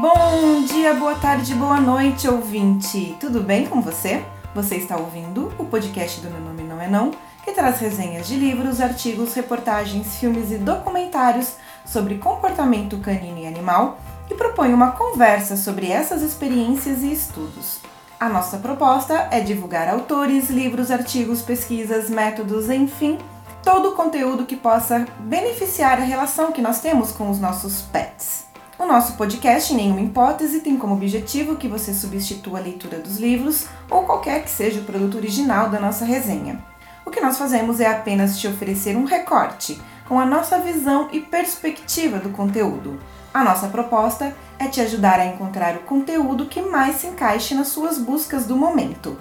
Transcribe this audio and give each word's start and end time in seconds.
Bom 0.00 0.62
dia, 0.62 0.94
boa 0.94 1.16
tarde, 1.16 1.52
boa 1.56 1.80
noite, 1.80 2.28
ouvinte! 2.28 3.16
Tudo 3.18 3.40
bem 3.40 3.66
com 3.66 3.82
você? 3.82 4.24
Você 4.54 4.76
está 4.76 4.96
ouvindo 4.96 5.52
o 5.58 5.64
podcast 5.64 6.20
do 6.20 6.30
Meu 6.30 6.40
Nome 6.40 6.62
Não 6.62 6.80
É 6.80 6.86
Não, 6.86 7.10
que 7.44 7.50
traz 7.50 7.80
resenhas 7.80 8.28
de 8.28 8.36
livros, 8.36 8.80
artigos, 8.80 9.34
reportagens, 9.34 10.18
filmes 10.18 10.52
e 10.52 10.56
documentários 10.56 11.54
sobre 11.84 12.18
comportamento 12.18 12.96
canino 12.98 13.38
e 13.38 13.46
animal 13.48 13.98
e 14.30 14.36
propõe 14.36 14.72
uma 14.72 14.92
conversa 14.92 15.56
sobre 15.56 15.90
essas 15.90 16.22
experiências 16.22 17.02
e 17.02 17.12
estudos. 17.12 17.80
A 18.20 18.28
nossa 18.28 18.58
proposta 18.58 19.26
é 19.32 19.40
divulgar 19.40 19.88
autores, 19.88 20.48
livros, 20.48 20.92
artigos, 20.92 21.42
pesquisas, 21.42 22.08
métodos, 22.08 22.70
enfim, 22.70 23.18
todo 23.64 23.88
o 23.88 23.96
conteúdo 23.96 24.46
que 24.46 24.54
possa 24.54 25.08
beneficiar 25.18 25.98
a 25.98 26.04
relação 26.04 26.52
que 26.52 26.62
nós 26.62 26.80
temos 26.80 27.10
com 27.10 27.28
os 27.28 27.40
nossos 27.40 27.82
pets. 27.82 28.47
O 28.78 28.86
nosso 28.86 29.14
podcast, 29.14 29.72
em 29.72 29.76
nenhuma 29.76 30.02
hipótese, 30.02 30.60
tem 30.60 30.76
como 30.76 30.94
objetivo 30.94 31.56
que 31.56 31.66
você 31.66 31.92
substitua 31.92 32.60
a 32.60 32.62
leitura 32.62 33.00
dos 33.00 33.18
livros 33.18 33.66
ou 33.90 34.04
qualquer 34.04 34.44
que 34.44 34.50
seja 34.50 34.80
o 34.80 34.84
produto 34.84 35.16
original 35.16 35.68
da 35.68 35.80
nossa 35.80 36.04
resenha. 36.04 36.64
O 37.04 37.10
que 37.10 37.20
nós 37.20 37.36
fazemos 37.36 37.80
é 37.80 37.88
apenas 37.88 38.38
te 38.38 38.46
oferecer 38.46 38.96
um 38.96 39.04
recorte 39.04 39.82
com 40.06 40.20
a 40.20 40.24
nossa 40.24 40.60
visão 40.60 41.08
e 41.10 41.18
perspectiva 41.18 42.20
do 42.20 42.30
conteúdo. 42.30 43.00
A 43.34 43.42
nossa 43.42 43.66
proposta 43.66 44.32
é 44.60 44.68
te 44.68 44.80
ajudar 44.80 45.18
a 45.18 45.26
encontrar 45.26 45.74
o 45.74 45.80
conteúdo 45.80 46.46
que 46.46 46.62
mais 46.62 46.96
se 46.96 47.08
encaixe 47.08 47.56
nas 47.56 47.68
suas 47.68 47.98
buscas 47.98 48.46
do 48.46 48.56
momento. 48.56 49.18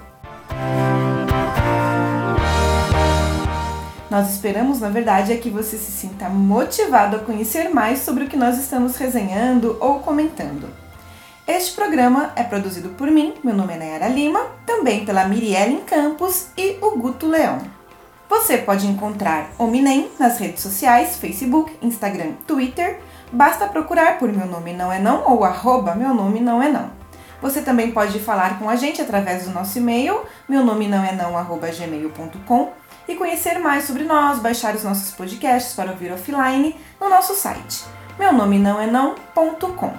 Nós 4.18 4.32
esperamos, 4.32 4.80
na 4.80 4.90
verdade, 4.90 5.32
é 5.32 5.38
que 5.38 5.48
você 5.48 5.78
se 5.78 5.92
sinta 5.92 6.28
motivado 6.28 7.18
a 7.18 7.20
conhecer 7.20 7.70
mais 7.70 8.00
sobre 8.00 8.24
o 8.24 8.28
que 8.28 8.36
nós 8.36 8.58
estamos 8.58 8.98
resenhando 8.98 9.78
ou 9.80 10.00
comentando. 10.00 10.68
Este 11.48 11.76
programa 11.76 12.32
é 12.36 12.42
produzido 12.42 12.90
por 12.90 13.12
mim, 13.12 13.36
meu 13.44 13.54
nome 13.54 13.76
é 13.76 13.78
Nayara 13.78 14.08
Lima, 14.08 14.40
também 14.66 15.06
pela 15.06 15.26
Mirielle 15.26 15.84
Campos 15.86 16.48
e 16.58 16.80
o 16.82 16.98
Guto 16.98 17.28
Leão. 17.28 17.60
Você 18.28 18.58
pode 18.58 18.88
encontrar 18.88 19.52
o 19.60 19.68
Minem 19.68 20.10
nas 20.20 20.40
redes 20.40 20.64
sociais, 20.64 21.18
Facebook, 21.18 21.72
Instagram, 21.80 22.32
Twitter. 22.48 23.00
Basta 23.32 23.68
procurar 23.68 24.18
por 24.18 24.34
Meu 24.34 24.48
Nome 24.48 24.74
Não 24.74 24.92
É 24.92 24.98
Não 24.98 25.32
ou 25.32 25.44
arroba 25.44 25.94
Meu 25.94 26.12
Nome 26.16 26.40
Não 26.40 26.64
É 26.64 26.72
Não. 26.72 26.90
Você 27.40 27.62
também 27.62 27.92
pode 27.92 28.18
falar 28.20 28.58
com 28.58 28.68
a 28.68 28.76
gente 28.76 29.00
através 29.00 29.44
do 29.44 29.52
nosso 29.52 29.78
e-mail, 29.78 30.22
meu 30.50 30.66
nome 30.66 30.88
não 30.88 31.04
é 31.04 31.12
não, 31.12 31.38
arroba 31.38 31.68
gmail.com 31.70 32.74
e 33.08 33.16
conhecer 33.16 33.60
mais 33.60 33.86
sobre 33.86 34.04
nós, 34.04 34.40
baixar 34.40 34.76
os 34.76 34.84
nossos 34.84 35.12
podcasts 35.12 35.74
para 35.74 35.92
ouvir 35.92 36.12
offline 36.12 36.76
no 37.00 37.10
nosso 37.10 37.34
site, 37.34 37.86
meu 38.20 38.34
nome 38.34 38.60
não 38.60 38.80
é 38.80 38.88
não.com. 38.88 39.94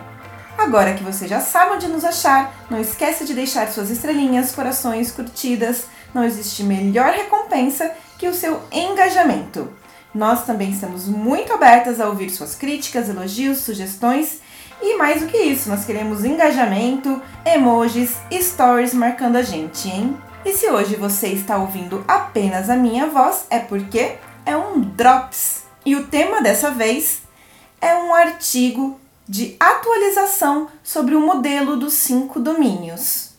Agora 0.56 0.95
que 0.95 1.05
você 1.05 1.28
já 1.28 1.41
sabe 1.41 1.77
onde 1.77 1.87
nos 1.87 2.05
achar, 2.05 2.53
não 2.69 2.81
esqueça 2.81 3.25
de 3.25 3.33
deixar 3.33 3.69
suas 3.69 3.91
estrelinhas, 3.91 4.53
corações, 4.53 5.12
curtidas. 5.12 5.87
Não 6.12 6.25
existe 6.25 6.65
melhor 6.65 7.12
recompensa 7.12 7.92
que 8.19 8.27
o 8.27 8.34
seu 8.34 8.61
engajamento. 8.73 9.72
Nós 10.12 10.45
também 10.45 10.70
estamos 10.70 11.06
muito 11.06 11.53
abertas 11.53 12.00
a 12.00 12.09
ouvir 12.09 12.28
suas 12.31 12.56
críticas, 12.56 13.09
elogios, 13.09 13.59
sugestões 13.59 14.41
e 14.81 14.97
mais 14.97 15.20
do 15.20 15.27
que 15.27 15.37
isso, 15.37 15.69
nós 15.69 15.84
queremos 15.84 16.25
engajamento, 16.25 17.20
emojis, 17.45 18.17
stories 18.33 18.95
marcando 18.95 19.37
a 19.37 19.43
gente, 19.43 19.89
hein? 19.89 20.17
E 20.49 20.55
se 20.55 20.67
hoje 20.71 20.97
você 20.97 21.29
está 21.29 21.59
ouvindo 21.59 22.03
apenas 22.09 22.71
a 22.71 22.75
minha 22.75 23.07
voz, 23.07 23.47
é 23.51 23.59
porque 23.59 24.17
é 24.47 24.57
um 24.57 24.81
Drops. 24.81 25.65
E 25.85 25.95
o 25.95 26.07
tema 26.07 26.41
dessa 26.41 26.71
vez 26.71 27.21
é 27.83 27.95
um 27.95 28.15
artigo 28.15 28.99
de 29.29 29.55
atualização 29.61 30.69
sobre 30.83 31.15
o 31.15 31.21
modelo 31.21 31.77
dos 31.77 31.93
cinco 31.93 32.41
domínios. 32.41 33.35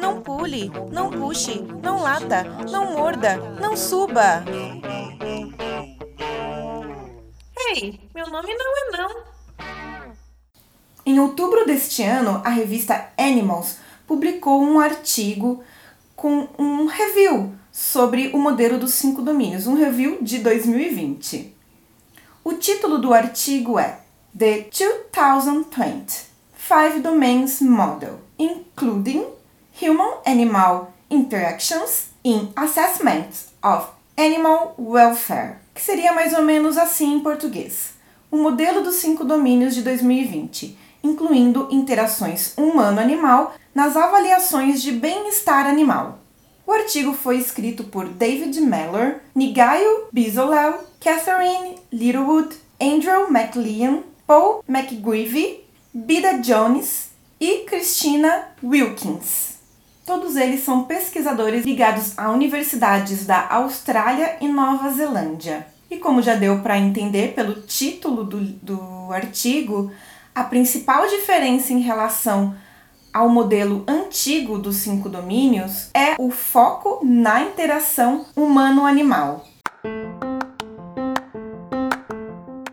Não 0.00 0.22
pule, 0.22 0.72
não 0.90 1.08
puxe, 1.08 1.64
não 1.80 2.00
lata, 2.00 2.42
não 2.68 2.94
morda, 2.94 3.36
não 3.60 3.76
suba. 3.76 4.44
Ei, 7.68 8.00
meu 8.12 8.26
nome 8.26 8.52
não 8.54 8.72
é 8.76 8.96
não. 8.98 9.24
Em 11.06 11.20
outubro 11.20 11.64
deste 11.64 12.02
ano, 12.02 12.42
a 12.44 12.48
revista 12.48 13.08
Animals 13.16 13.78
publicou 14.04 14.60
um 14.60 14.80
artigo 14.80 15.62
com 16.24 16.48
um 16.58 16.86
review 16.86 17.52
sobre 17.70 18.30
o 18.32 18.38
modelo 18.38 18.78
dos 18.78 18.94
cinco 18.94 19.20
domínios, 19.20 19.66
um 19.66 19.74
review 19.74 20.16
de 20.22 20.38
2020. 20.38 21.54
O 22.42 22.54
título 22.54 22.96
do 22.96 23.12
artigo 23.12 23.78
é 23.78 23.98
The 24.34 24.70
2020 24.72 26.24
Five 26.54 27.00
Domains 27.00 27.60
Model, 27.60 28.20
including 28.38 29.26
Human 29.82 30.14
Animal 30.24 30.94
Interactions 31.10 32.06
in 32.24 32.48
Assessment 32.56 33.28
of 33.62 33.88
Animal 34.16 34.74
Welfare, 34.78 35.56
que 35.74 35.82
seria 35.82 36.14
mais 36.14 36.32
ou 36.32 36.40
menos 36.42 36.78
assim 36.78 37.16
em 37.16 37.20
português. 37.20 37.90
O 38.30 38.38
modelo 38.38 38.82
dos 38.82 38.94
cinco 38.94 39.26
domínios 39.26 39.74
de 39.74 39.82
2020 39.82 40.84
incluindo 41.04 41.68
interações 41.70 42.54
humano-animal 42.56 43.54
nas 43.74 43.96
avaliações 43.96 44.80
de 44.80 44.92
bem-estar 44.92 45.66
animal. 45.66 46.20
O 46.66 46.72
artigo 46.72 47.12
foi 47.12 47.38
escrito 47.38 47.84
por 47.84 48.08
David 48.08 48.58
Mellor, 48.60 49.16
Nigayo 49.34 50.06
Bisolau, 50.12 50.84
Catherine 51.00 51.76
Littlewood, 51.92 52.56
Andrew 52.80 53.28
McLean, 53.30 54.02
Paul 54.26 54.64
McGreevy, 54.66 55.60
Bida 55.92 56.38
Jones 56.38 57.10
e 57.38 57.64
Christina 57.64 58.48
Wilkins. 58.62 59.54
Todos 60.06 60.36
eles 60.36 60.64
são 60.64 60.84
pesquisadores 60.84 61.64
ligados 61.64 62.16
a 62.18 62.30
universidades 62.30 63.26
da 63.26 63.46
Austrália 63.48 64.36
e 64.40 64.48
Nova 64.48 64.90
Zelândia. 64.90 65.66
E 65.90 65.96
como 65.98 66.22
já 66.22 66.34
deu 66.34 66.60
para 66.60 66.78
entender 66.78 67.34
pelo 67.34 67.62
título 67.62 68.24
do, 68.24 68.40
do 68.40 69.12
artigo, 69.12 69.90
a 70.34 70.44
principal 70.44 71.06
diferença 71.08 71.72
em 71.72 71.80
relação 71.80 72.54
ao 73.14 73.28
modelo 73.28 73.84
antigo 73.86 74.58
dos 74.58 74.78
cinco 74.78 75.08
domínios 75.08 75.88
é 75.94 76.16
o 76.18 76.32
foco 76.32 76.98
na 77.04 77.42
interação 77.42 78.26
humano-animal. 78.34 79.44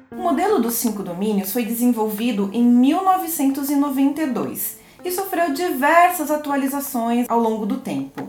O 0.10 0.16
modelo 0.16 0.60
dos 0.60 0.74
cinco 0.74 1.04
domínios 1.04 1.54
foi 1.54 1.64
desenvolvido 1.64 2.50
em 2.52 2.64
1992 2.64 4.80
e 5.06 5.12
sofreu 5.12 5.54
diversas 5.54 6.32
atualizações 6.32 7.28
ao 7.30 7.40
longo 7.40 7.68
do 7.68 7.78
tempo. 7.78 8.28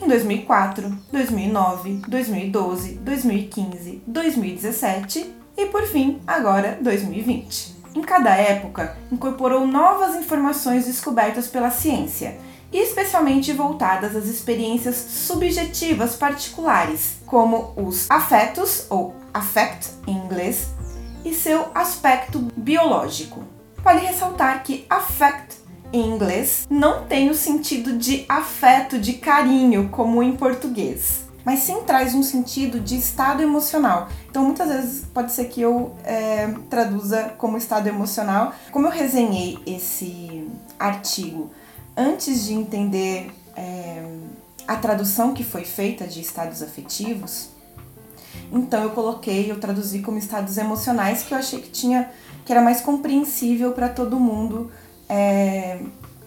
Em 0.00 0.06
2004, 0.06 0.96
2009, 1.10 2.02
2012, 2.06 2.92
2015, 2.98 4.00
2017 4.06 5.34
e 5.56 5.66
por 5.66 5.82
fim, 5.86 6.20
agora 6.24 6.78
2020 6.80 7.75
em 7.96 8.02
cada 8.02 8.36
época, 8.36 8.94
incorporou 9.10 9.66
novas 9.66 10.14
informações 10.14 10.84
descobertas 10.84 11.48
pela 11.48 11.70
ciência, 11.70 12.36
especialmente 12.70 13.54
voltadas 13.54 14.14
às 14.14 14.26
experiências 14.26 14.96
subjetivas 14.96 16.14
particulares, 16.14 17.16
como 17.24 17.72
os 17.74 18.06
afetos, 18.10 18.86
ou 18.90 19.16
affect 19.32 19.88
em 20.06 20.14
inglês, 20.14 20.68
e 21.24 21.32
seu 21.32 21.68
aspecto 21.74 22.38
biológico. 22.54 23.42
Vale 23.78 24.00
ressaltar 24.06 24.62
que 24.62 24.84
affect 24.90 25.56
em 25.90 26.06
inglês 26.06 26.66
não 26.68 27.06
tem 27.06 27.30
o 27.30 27.34
sentido 27.34 27.96
de 27.96 28.26
afeto, 28.28 28.98
de 28.98 29.14
carinho, 29.14 29.88
como 29.88 30.22
em 30.22 30.36
português 30.36 31.25
mas 31.46 31.60
sim 31.60 31.82
traz 31.86 32.12
um 32.12 32.24
sentido 32.24 32.80
de 32.80 32.96
estado 32.96 33.40
emocional. 33.40 34.08
Então, 34.28 34.44
muitas 34.44 34.68
vezes 34.68 35.04
pode 35.14 35.30
ser 35.30 35.44
que 35.44 35.60
eu 35.60 35.94
é, 36.02 36.52
traduza 36.68 37.34
como 37.38 37.56
estado 37.56 37.86
emocional. 37.86 38.52
Como 38.72 38.88
eu 38.88 38.90
resenhei 38.90 39.56
esse 39.64 40.50
artigo 40.76 41.52
antes 41.96 42.46
de 42.46 42.52
entender 42.52 43.32
é, 43.56 44.04
a 44.66 44.74
tradução 44.74 45.32
que 45.32 45.44
foi 45.44 45.64
feita 45.64 46.04
de 46.04 46.20
estados 46.20 46.62
afetivos, 46.62 47.50
então 48.50 48.82
eu 48.82 48.90
coloquei, 48.90 49.48
eu 49.48 49.60
traduzi 49.60 50.00
como 50.00 50.18
estados 50.18 50.58
emocionais 50.58 51.22
que 51.22 51.32
eu 51.32 51.38
achei 51.38 51.60
que 51.60 51.70
tinha 51.70 52.10
que 52.44 52.52
era 52.52 52.60
mais 52.60 52.80
compreensível 52.80 53.72
para 53.72 53.88
todo 53.88 54.18
mundo 54.18 54.70
é, 55.08 55.78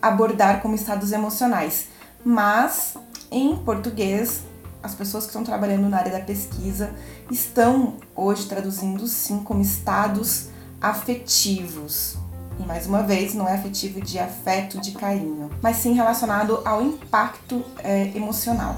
abordar 0.02 0.62
como 0.62 0.76
estados 0.76 1.12
emocionais. 1.12 1.88
Mas 2.24 2.96
em 3.32 3.56
português 3.58 4.44
as 4.82 4.96
pessoas 4.96 5.26
que 5.26 5.30
estão 5.30 5.44
trabalhando 5.44 5.90
na 5.90 5.98
área 5.98 6.12
da 6.12 6.22
pesquisa 6.22 6.92
estão 7.30 7.96
hoje 8.16 8.48
traduzindo 8.48 9.06
sim 9.08 9.40
como 9.40 9.62
estados 9.62 10.48
afetivos. 10.82 12.18
E 12.60 12.64
mais 12.66 12.86
uma 12.88 13.04
vez, 13.04 13.34
não 13.34 13.48
é 13.48 13.56
afetivo 13.56 14.02
de 14.02 14.20
afeto, 14.20 14.80
de 14.80 14.92
carinho, 14.92 15.50
mas 15.62 15.78
sim 15.78 15.94
relacionado 15.94 16.62
ao 16.66 16.82
impacto 16.82 17.64
é, 17.84 18.12
emocional. 18.16 18.76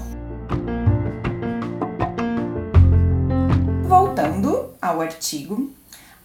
Voltando 3.88 4.70
ao 4.80 5.00
artigo, 5.00 5.70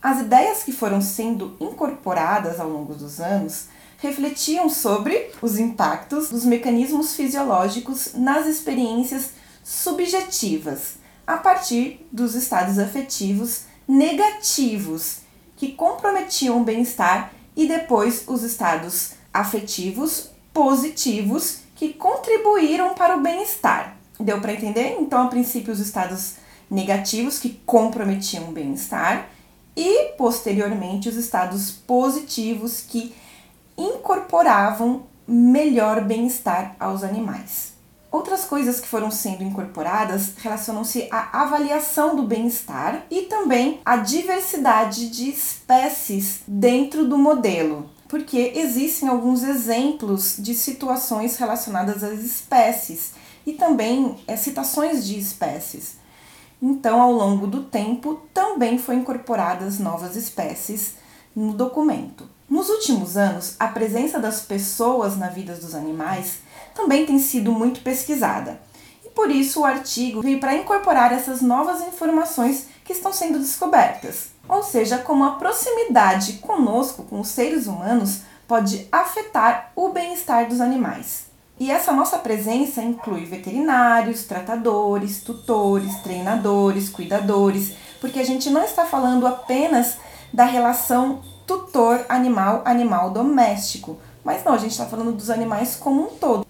As 0.01 0.21
ideias 0.21 0.63
que 0.63 0.71
foram 0.71 1.01
sendo 1.01 1.57
incorporadas 1.59 2.59
ao 2.59 2.69
longo 2.69 2.93
dos 2.93 3.19
anos 3.19 3.65
refletiam 3.97 4.69
sobre 4.69 5.31
os 5.41 5.57
impactos 5.57 6.29
dos 6.29 6.45
mecanismos 6.45 7.15
fisiológicos 7.15 8.13
nas 8.13 8.45
experiências 8.45 9.31
subjetivas, 9.67 10.93
a 11.27 11.35
partir 11.35 12.07
dos 12.09 12.35
estados 12.35 12.79
afetivos 12.79 13.63
negativos 13.85 15.17
que 15.57 15.73
comprometiam 15.73 16.61
o 16.61 16.63
bem-estar 16.63 17.33
e 17.53 17.67
depois 17.67 18.23
os 18.27 18.43
estados 18.43 19.11
afetivos 19.33 20.29
positivos 20.53 21.59
que 21.75 21.91
contribuíram 21.91 22.93
para 22.93 23.17
o 23.17 23.21
bem-estar. 23.21 23.97
Deu 24.17 24.39
para 24.39 24.53
entender? 24.53 24.95
Então, 25.01 25.23
a 25.23 25.27
princípio, 25.27 25.73
os 25.73 25.81
estados 25.81 26.35
negativos 26.71 27.37
que 27.37 27.59
comprometiam 27.65 28.47
o 28.47 28.53
bem-estar 28.53 29.27
e 29.75 30.13
posteriormente 30.17 31.09
os 31.09 31.17
estados 31.17 31.71
positivos 31.71 32.79
que 32.79 33.13
incorporavam 33.77 35.03
melhor 35.27 35.99
bem-estar 36.05 36.73
aos 36.79 37.03
animais. 37.03 37.76
Outras 38.09 38.45
coisas 38.45 38.79
que 38.79 38.87
foram 38.87 39.11
sendo 39.11 39.43
incorporadas 39.43 40.31
relacionam-se 40.37 41.09
à 41.11 41.41
avaliação 41.41 42.15
do 42.15 42.23
bem-estar 42.23 43.05
e 43.11 43.23
também 43.23 43.81
à 43.83 43.97
diversidade 43.97 45.09
de 45.09 45.29
espécies 45.29 46.39
dentro 46.47 47.07
do 47.07 47.17
modelo, 47.17 47.89
porque 48.07 48.53
existem 48.55 49.09
alguns 49.09 49.43
exemplos 49.43 50.37
de 50.39 50.53
situações 50.53 51.35
relacionadas 51.35 52.01
às 52.01 52.19
espécies 52.19 53.11
e 53.45 53.53
também 53.53 54.17
é, 54.25 54.37
citações 54.37 55.05
de 55.05 55.19
espécies. 55.19 55.97
Então, 56.61 57.01
ao 57.01 57.11
longo 57.11 57.45
do 57.45 57.63
tempo, 57.63 58.21
também 58.33 58.77
foi 58.77 58.95
incorporadas 58.95 59.79
novas 59.79 60.15
espécies 60.15 60.95
no 61.35 61.53
documento. 61.53 62.27
Nos 62.49 62.69
últimos 62.69 63.17
anos, 63.17 63.55
a 63.59 63.67
presença 63.67 64.19
das 64.19 64.41
pessoas 64.41 65.17
na 65.17 65.27
vida 65.27 65.53
dos 65.53 65.75
animais 65.75 66.39
também 66.77 67.05
tem 67.05 67.17
sido 67.17 67.51
muito 67.51 67.81
pesquisada. 67.81 68.61
E 69.03 69.09
por 69.09 69.31
isso 69.31 69.61
o 69.61 69.65
artigo 69.65 70.21
veio 70.21 70.39
para 70.39 70.55
incorporar 70.55 71.11
essas 71.11 71.41
novas 71.41 71.81
informações 71.81 72.67
que 72.85 72.93
estão 72.93 73.11
sendo 73.11 73.39
descobertas. 73.39 74.29
Ou 74.47 74.63
seja, 74.63 74.99
como 74.99 75.25
a 75.25 75.31
proximidade 75.31 76.33
conosco, 76.33 77.03
com 77.03 77.19
os 77.19 77.27
seres 77.27 77.67
humanos, 77.67 78.21
pode 78.47 78.87
afetar 78.91 79.71
o 79.75 79.89
bem-estar 79.89 80.47
dos 80.47 80.61
animais. 80.61 81.25
E 81.59 81.71
essa 81.71 81.91
nossa 81.91 82.19
presença 82.19 82.81
inclui 82.81 83.25
veterinários, 83.25 84.23
tratadores, 84.23 85.21
tutores, 85.21 85.95
treinadores, 86.01 86.87
cuidadores, 86.87 87.73
porque 87.99 88.19
a 88.19 88.25
gente 88.25 88.49
não 88.49 88.63
está 88.63 88.85
falando 88.85 89.25
apenas 89.25 89.97
da 90.31 90.45
relação 90.45 91.21
tutor 91.47 92.05
animal-animal 92.07 93.09
doméstico, 93.09 93.97
mas 94.23 94.43
não, 94.43 94.53
a 94.53 94.57
gente 94.57 94.71
está 94.71 94.85
falando 94.85 95.13
dos 95.13 95.29
animais 95.29 95.75
como 95.75 96.03
um 96.03 96.15
todo. 96.15 96.46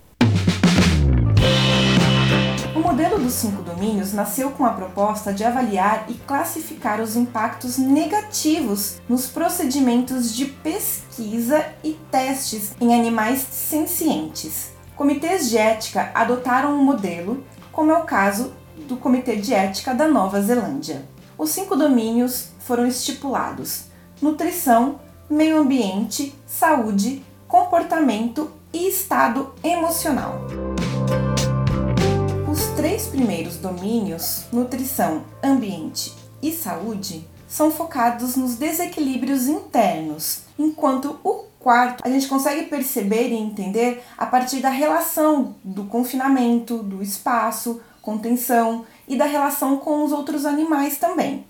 Modelo 2.97 3.19
dos 3.19 3.33
cinco 3.33 3.61
domínios 3.61 4.11
nasceu 4.11 4.49
com 4.49 4.65
a 4.65 4.71
proposta 4.71 5.31
de 5.31 5.43
avaliar 5.43 6.05
e 6.09 6.15
classificar 6.15 6.99
os 6.99 7.15
impactos 7.15 7.77
negativos 7.77 8.99
nos 9.07 9.27
procedimentos 9.27 10.33
de 10.33 10.45
pesquisa 10.47 11.63
e 11.83 11.93
testes 12.09 12.73
em 12.81 12.95
animais 12.95 13.45
sencientes. 13.51 14.71
Comitês 14.95 15.47
de 15.47 15.59
ética 15.59 16.09
adotaram 16.11 16.73
um 16.73 16.83
modelo, 16.83 17.43
como 17.71 17.91
é 17.91 17.97
o 17.99 18.03
caso 18.03 18.51
do 18.87 18.97
Comitê 18.97 19.35
de 19.35 19.53
Ética 19.53 19.93
da 19.93 20.07
Nova 20.07 20.41
Zelândia. 20.41 21.07
Os 21.37 21.51
cinco 21.51 21.75
domínios 21.75 22.49
foram 22.61 22.87
estipulados: 22.87 23.83
nutrição, 24.19 24.99
meio 25.29 25.59
ambiente, 25.59 26.33
saúde, 26.47 27.23
comportamento 27.47 28.49
e 28.73 28.89
estado 28.89 29.53
emocional. 29.63 30.47
Três 32.87 33.07
primeiros 33.07 33.57
domínios, 33.57 34.45
nutrição, 34.49 35.25
ambiente 35.43 36.13
e 36.41 36.53
saúde, 36.53 37.27
são 37.45 37.69
focados 37.69 38.37
nos 38.37 38.55
desequilíbrios 38.55 39.45
internos, 39.47 40.43
enquanto 40.57 41.19
o 41.21 41.43
quarto 41.59 42.01
a 42.05 42.09
gente 42.09 42.29
consegue 42.29 42.67
perceber 42.69 43.27
e 43.27 43.35
entender 43.35 44.01
a 44.17 44.25
partir 44.25 44.61
da 44.61 44.69
relação 44.69 45.57
do 45.65 45.83
confinamento, 45.83 46.77
do 46.77 47.03
espaço, 47.03 47.81
contenção 48.01 48.85
e 49.05 49.17
da 49.17 49.25
relação 49.25 49.75
com 49.75 50.05
os 50.05 50.13
outros 50.13 50.45
animais 50.45 50.97
também. 50.97 51.45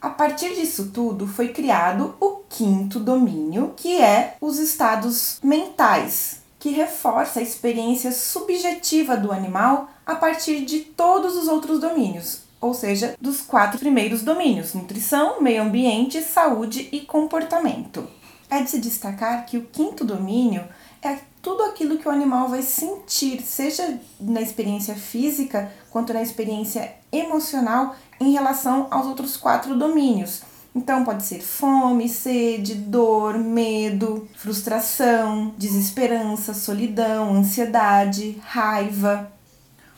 A 0.00 0.08
partir 0.08 0.54
disso 0.54 0.90
tudo 0.90 1.26
foi 1.26 1.48
criado 1.48 2.14
o 2.18 2.36
quinto 2.48 2.98
domínio, 2.98 3.74
que 3.76 4.00
é 4.00 4.38
os 4.40 4.58
estados 4.58 5.38
mentais, 5.44 6.45
que 6.66 6.72
reforça 6.72 7.38
a 7.38 7.42
experiência 7.44 8.10
subjetiva 8.10 9.16
do 9.16 9.30
animal 9.30 9.88
a 10.04 10.16
partir 10.16 10.64
de 10.64 10.80
todos 10.80 11.36
os 11.36 11.46
outros 11.46 11.78
domínios, 11.78 12.40
ou 12.60 12.74
seja, 12.74 13.14
dos 13.20 13.40
quatro 13.40 13.78
primeiros 13.78 14.22
domínios: 14.22 14.74
nutrição, 14.74 15.40
meio 15.40 15.62
ambiente, 15.62 16.20
saúde 16.20 16.88
e 16.90 17.02
comportamento. 17.02 18.10
É 18.50 18.60
de 18.64 18.68
se 18.68 18.80
destacar 18.80 19.46
que 19.46 19.56
o 19.56 19.62
quinto 19.62 20.04
domínio 20.04 20.64
é 21.00 21.18
tudo 21.40 21.62
aquilo 21.62 21.98
que 21.98 22.08
o 22.08 22.10
animal 22.10 22.48
vai 22.48 22.62
sentir, 22.62 23.42
seja 23.42 24.00
na 24.18 24.40
experiência 24.40 24.96
física 24.96 25.72
quanto 25.92 26.12
na 26.12 26.20
experiência 26.20 26.96
emocional 27.12 27.94
em 28.18 28.32
relação 28.32 28.88
aos 28.90 29.06
outros 29.06 29.36
quatro 29.36 29.78
domínios. 29.78 30.42
Então 30.76 31.06
pode 31.06 31.22
ser 31.22 31.40
fome, 31.40 32.06
sede, 32.06 32.74
dor, 32.74 33.38
medo, 33.38 34.28
frustração, 34.36 35.54
desesperança, 35.56 36.52
solidão, 36.52 37.34
ansiedade, 37.34 38.38
raiva. 38.44 39.32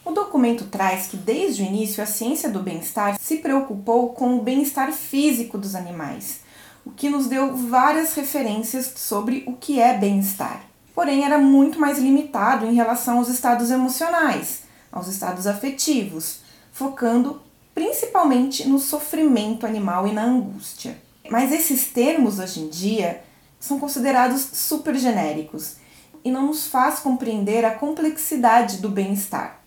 O 0.04 0.12
documento 0.12 0.66
traz 0.66 1.08
que 1.08 1.16
desde 1.16 1.64
o 1.64 1.66
início 1.66 2.00
a 2.00 2.06
ciência 2.06 2.48
do 2.48 2.62
bem-estar 2.62 3.18
se 3.20 3.38
preocupou 3.38 4.10
com 4.10 4.36
o 4.36 4.42
bem-estar 4.42 4.92
físico 4.92 5.58
dos 5.58 5.74
animais, 5.74 6.42
o 6.86 6.92
que 6.92 7.10
nos 7.10 7.26
deu 7.26 7.56
várias 7.56 8.14
referências 8.14 8.92
sobre 8.94 9.42
o 9.48 9.54
que 9.54 9.80
é 9.80 9.98
bem-estar. 9.98 10.62
Porém, 10.94 11.24
era 11.24 11.38
muito 11.38 11.80
mais 11.80 11.98
limitado 11.98 12.64
em 12.66 12.74
relação 12.74 13.18
aos 13.18 13.28
estados 13.28 13.72
emocionais, 13.72 14.62
aos 14.92 15.08
estados 15.08 15.44
afetivos, 15.48 16.38
focando 16.70 17.42
principalmente 17.78 18.68
no 18.68 18.80
sofrimento 18.80 19.64
animal 19.64 20.08
e 20.08 20.12
na 20.12 20.24
angústia. 20.24 20.98
Mas 21.30 21.52
esses 21.52 21.86
termos 21.86 22.40
hoje 22.40 22.58
em 22.58 22.68
dia 22.68 23.22
são 23.60 23.78
considerados 23.78 24.42
super 24.52 24.96
genéricos 24.96 25.76
e 26.24 26.30
não 26.32 26.48
nos 26.48 26.66
faz 26.66 26.98
compreender 26.98 27.64
a 27.64 27.70
complexidade 27.70 28.78
do 28.78 28.88
bem-estar. 28.88 29.60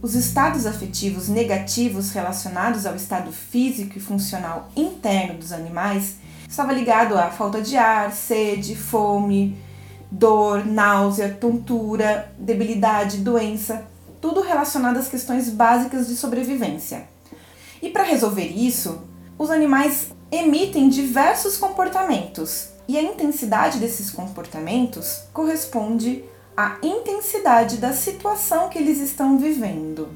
Os 0.00 0.14
estados 0.14 0.64
afetivos 0.64 1.28
negativos 1.28 2.12
relacionados 2.12 2.86
ao 2.86 2.96
estado 2.96 3.30
físico 3.32 3.98
e 3.98 4.00
funcional 4.00 4.70
interno 4.74 5.34
dos 5.34 5.52
animais 5.52 6.16
estava 6.48 6.72
ligado 6.72 7.18
à 7.18 7.30
falta 7.30 7.60
de 7.60 7.76
ar, 7.76 8.12
sede, 8.12 8.74
fome, 8.74 9.58
dor, 10.10 10.64
náusea, 10.64 11.36
tontura, 11.38 12.32
debilidade, 12.38 13.18
doença, 13.18 13.89
tudo 14.20 14.40
relacionado 14.40 14.98
às 14.98 15.08
questões 15.08 15.48
básicas 15.48 16.06
de 16.06 16.16
sobrevivência. 16.16 17.08
E 17.82 17.88
para 17.88 18.02
resolver 18.02 18.46
isso, 18.46 19.02
os 19.38 19.50
animais 19.50 20.08
emitem 20.30 20.88
diversos 20.88 21.56
comportamentos, 21.56 22.68
e 22.90 22.98
a 22.98 23.02
intensidade 23.02 23.78
desses 23.78 24.10
comportamentos 24.10 25.20
corresponde 25.32 26.24
à 26.56 26.76
intensidade 26.82 27.76
da 27.76 27.92
situação 27.92 28.68
que 28.68 28.78
eles 28.78 28.98
estão 28.98 29.38
vivendo. 29.38 30.08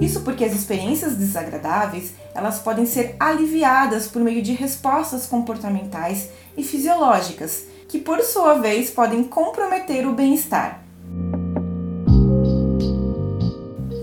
Isso 0.00 0.20
porque 0.20 0.44
as 0.44 0.54
experiências 0.54 1.16
desagradáveis, 1.16 2.12
elas 2.32 2.60
podem 2.60 2.86
ser 2.86 3.16
aliviadas 3.18 4.06
por 4.06 4.22
meio 4.22 4.40
de 4.40 4.52
respostas 4.52 5.26
comportamentais 5.26 6.28
e 6.56 6.62
fisiológicas, 6.62 7.64
que 7.88 7.98
por 7.98 8.20
sua 8.20 8.54
vez 8.54 8.88
podem 8.88 9.24
comprometer 9.24 10.06
o 10.06 10.12
bem-estar. 10.12 10.83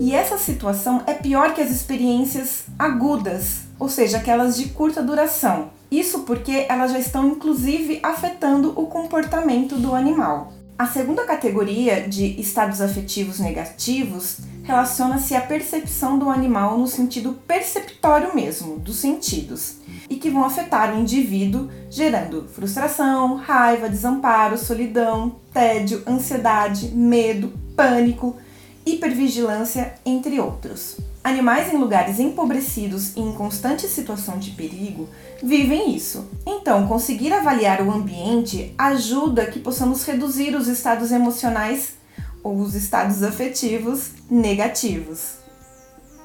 E 0.02 0.12
essa 0.16 0.36
situação 0.36 1.04
é 1.06 1.14
pior 1.14 1.54
que 1.54 1.60
as 1.60 1.70
experiências 1.70 2.64
agudas, 2.76 3.60
ou 3.78 3.88
seja, 3.88 4.16
aquelas 4.16 4.56
de 4.56 4.70
curta 4.70 5.00
duração. 5.00 5.70
Isso 5.88 6.24
porque 6.24 6.66
elas 6.68 6.90
já 6.90 6.98
estão 6.98 7.28
inclusive 7.28 8.00
afetando 8.02 8.72
o 8.76 8.88
comportamento 8.88 9.76
do 9.76 9.94
animal. 9.94 10.54
A 10.76 10.88
segunda 10.88 11.24
categoria 11.24 12.08
de 12.08 12.40
estados 12.40 12.80
afetivos 12.80 13.38
negativos 13.38 14.38
relaciona-se 14.64 15.36
à 15.36 15.40
percepção 15.40 16.18
do 16.18 16.28
animal 16.28 16.76
no 16.76 16.88
sentido 16.88 17.34
perceptório 17.46 18.34
mesmo, 18.34 18.80
dos 18.80 18.96
sentidos, 18.96 19.76
e 20.10 20.16
que 20.16 20.30
vão 20.30 20.44
afetar 20.44 20.92
o 20.92 20.98
indivíduo, 20.98 21.68
gerando 21.88 22.48
frustração, 22.48 23.36
raiva, 23.36 23.88
desamparo, 23.88 24.58
solidão, 24.58 25.36
tédio, 25.52 26.02
ansiedade, 26.08 26.88
medo, 26.88 27.52
pânico, 27.76 28.36
hipervigilância, 28.84 29.94
entre 30.04 30.40
outros. 30.40 30.96
Animais 31.24 31.72
em 31.72 31.76
lugares 31.76 32.18
empobrecidos 32.18 33.16
e 33.16 33.20
em 33.20 33.32
constante 33.32 33.86
situação 33.86 34.38
de 34.38 34.50
perigo 34.50 35.08
vivem 35.42 35.94
isso. 35.94 36.28
Então, 36.46 36.86
conseguir 36.88 37.32
avaliar 37.32 37.80
o 37.80 37.92
ambiente 37.92 38.74
ajuda 38.76 39.46
que 39.46 39.60
possamos 39.60 40.04
reduzir 40.04 40.54
os 40.56 40.66
estados 40.66 41.12
emocionais 41.12 41.94
ou 42.42 42.56
os 42.56 42.74
estados 42.74 43.22
afetivos 43.22 44.10
negativos. 44.28 45.34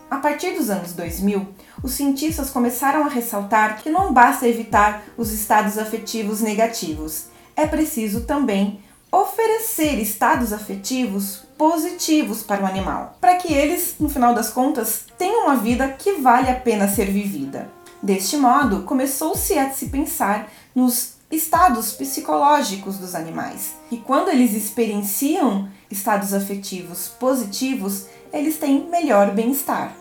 A 0.09 0.17
partir 0.17 0.51
dos 0.53 0.69
anos 0.69 0.93
2000, 0.93 1.47
os 1.83 1.91
cientistas 1.91 2.49
começaram 2.49 3.05
a 3.05 3.09
ressaltar 3.09 3.83
que 3.83 3.89
não 3.89 4.13
basta 4.13 4.47
evitar 4.47 5.03
os 5.15 5.31
estados 5.31 5.77
afetivos 5.77 6.41
negativos, 6.41 7.25
é 7.57 7.65
preciso 7.65 8.21
também 8.21 8.79
oferecer 9.11 9.99
estados 9.99 10.51
afetivos 10.51 11.43
positivos 11.57 12.43
para 12.43 12.63
o 12.63 12.67
animal, 12.67 13.17
para 13.19 13.35
que 13.35 13.53
eles, 13.53 13.95
no 13.99 14.09
final 14.09 14.33
das 14.33 14.49
contas, 14.49 15.05
tenham 15.17 15.45
uma 15.45 15.55
vida 15.57 15.87
que 15.89 16.13
vale 16.13 16.49
a 16.49 16.59
pena 16.59 16.87
ser 16.87 17.05
vivida. 17.05 17.69
Deste 18.01 18.37
modo, 18.37 18.83
começou-se 18.83 19.57
a 19.57 19.71
se 19.71 19.89
pensar 19.89 20.51
nos 20.75 21.15
estados 21.31 21.93
psicológicos 21.93 22.97
dos 22.97 23.15
animais. 23.15 23.75
E 23.91 23.97
quando 23.97 24.29
eles 24.29 24.53
experienciam 24.53 25.67
estados 25.89 26.33
afetivos 26.33 27.07
positivos, 27.07 28.05
eles 28.31 28.57
têm 28.57 28.87
melhor 28.89 29.31
bem-estar. 29.31 29.95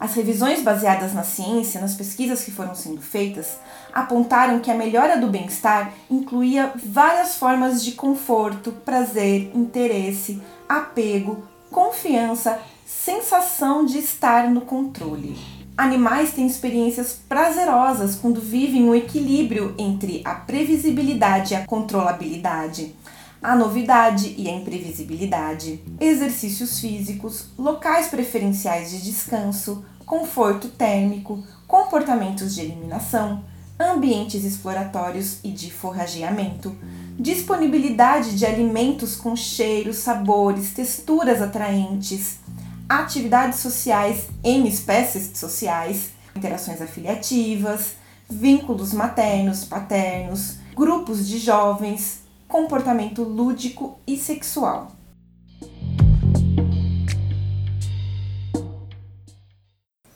As 0.00 0.14
revisões 0.14 0.62
baseadas 0.62 1.14
na 1.14 1.22
ciência, 1.22 1.80
nas 1.80 1.94
pesquisas 1.94 2.42
que 2.42 2.50
foram 2.50 2.74
sendo 2.74 3.00
feitas, 3.00 3.58
apontaram 3.92 4.60
que 4.60 4.70
a 4.70 4.74
melhora 4.74 5.18
do 5.18 5.26
bem-estar 5.26 5.92
incluía 6.10 6.72
várias 6.76 7.36
formas 7.36 7.84
de 7.84 7.92
conforto, 7.92 8.72
prazer, 8.84 9.50
interesse, 9.54 10.40
apego, 10.68 11.44
confiança, 11.70 12.58
sensação 12.86 13.84
de 13.84 13.98
estar 13.98 14.48
no 14.50 14.62
controle. 14.62 15.36
Animais 15.76 16.32
têm 16.32 16.46
experiências 16.46 17.18
prazerosas 17.28 18.14
quando 18.14 18.40
vivem 18.40 18.84
um 18.84 18.94
equilíbrio 18.94 19.74
entre 19.78 20.20
a 20.24 20.34
previsibilidade 20.34 21.54
e 21.54 21.56
a 21.56 21.66
controlabilidade 21.66 22.94
a 23.42 23.56
novidade 23.56 24.36
e 24.38 24.48
a 24.48 24.52
imprevisibilidade, 24.52 25.82
exercícios 25.98 26.78
físicos, 26.78 27.46
locais 27.58 28.06
preferenciais 28.06 28.92
de 28.92 29.02
descanso, 29.02 29.84
conforto 30.06 30.68
térmico, 30.68 31.42
comportamentos 31.66 32.54
de 32.54 32.60
eliminação, 32.60 33.42
ambientes 33.78 34.44
exploratórios 34.44 35.38
e 35.42 35.50
de 35.50 35.70
forrageamento, 35.70 36.76
disponibilidade 37.18 38.36
de 38.36 38.46
alimentos 38.46 39.16
com 39.16 39.34
cheiros, 39.34 39.96
sabores, 39.96 40.72
texturas 40.72 41.42
atraentes, 41.42 42.38
atividades 42.88 43.60
sociais 43.60 44.28
em 44.42 44.66
espécies 44.66 45.36
sociais, 45.38 46.10
interações 46.36 46.80
afiliativas, 46.80 47.94
vínculos 48.28 48.92
maternos, 48.92 49.64
paternos, 49.64 50.56
grupos 50.74 51.26
de 51.26 51.38
jovens, 51.38 52.20
comportamento 52.48 53.22
lúdico 53.22 53.98
e 54.06 54.16
sexual. 54.16 54.92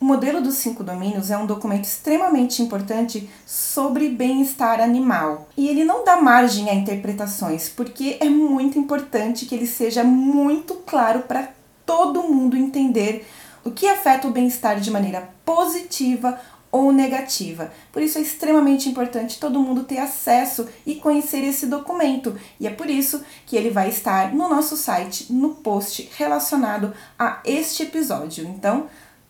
Modelo 0.07 0.41
dos 0.41 0.55
cinco 0.55 0.83
domínios 0.83 1.29
é 1.29 1.37
um 1.37 1.45
documento 1.45 1.83
extremamente 1.83 2.61
importante 2.61 3.29
sobre 3.45 4.07
bem-estar 4.07 4.79
animal 4.79 5.49
e 5.57 5.67
ele 5.67 5.83
não 5.83 6.05
dá 6.05 6.15
margem 6.15 6.69
a 6.69 6.73
interpretações, 6.73 7.67
porque 7.67 8.17
é 8.21 8.29
muito 8.29 8.79
importante 8.79 9.45
que 9.45 9.53
ele 9.53 9.67
seja 9.67 10.05
muito 10.05 10.75
claro 10.75 11.23
para 11.23 11.49
todo 11.85 12.23
mundo 12.23 12.55
entender 12.55 13.27
o 13.65 13.71
que 13.71 13.85
afeta 13.85 14.27
o 14.27 14.31
bem-estar 14.31 14.79
de 14.79 14.89
maneira 14.89 15.29
positiva 15.43 16.39
ou 16.71 16.93
negativa. 16.93 17.71
Por 17.91 18.01
isso 18.01 18.17
é 18.17 18.21
extremamente 18.21 18.87
importante 18.87 19.39
todo 19.39 19.59
mundo 19.59 19.83
ter 19.83 19.97
acesso 19.97 20.67
e 20.85 20.95
conhecer 20.95 21.43
esse 21.43 21.65
documento. 21.65 22.35
E 22.59 22.67
é 22.67 22.69
por 22.69 22.89
isso 22.89 23.21
que 23.45 23.57
ele 23.57 23.69
vai 23.69 23.89
estar 23.89 24.33
no 24.33 24.47
nosso 24.47 24.77
site, 24.77 25.31
no 25.33 25.55
post 25.55 26.09
relacionado 26.17 26.93
a 27.19 27.41
este 27.43 27.83
episódio. 27.83 28.45
Então, 28.47 28.87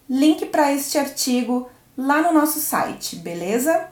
link 0.10 0.46
para 0.46 0.72
este 0.72 0.98
artigo 0.98 1.70
lá 1.98 2.22
no 2.22 2.32
nosso 2.32 2.60
site, 2.60 3.18
beleza? 3.18 3.90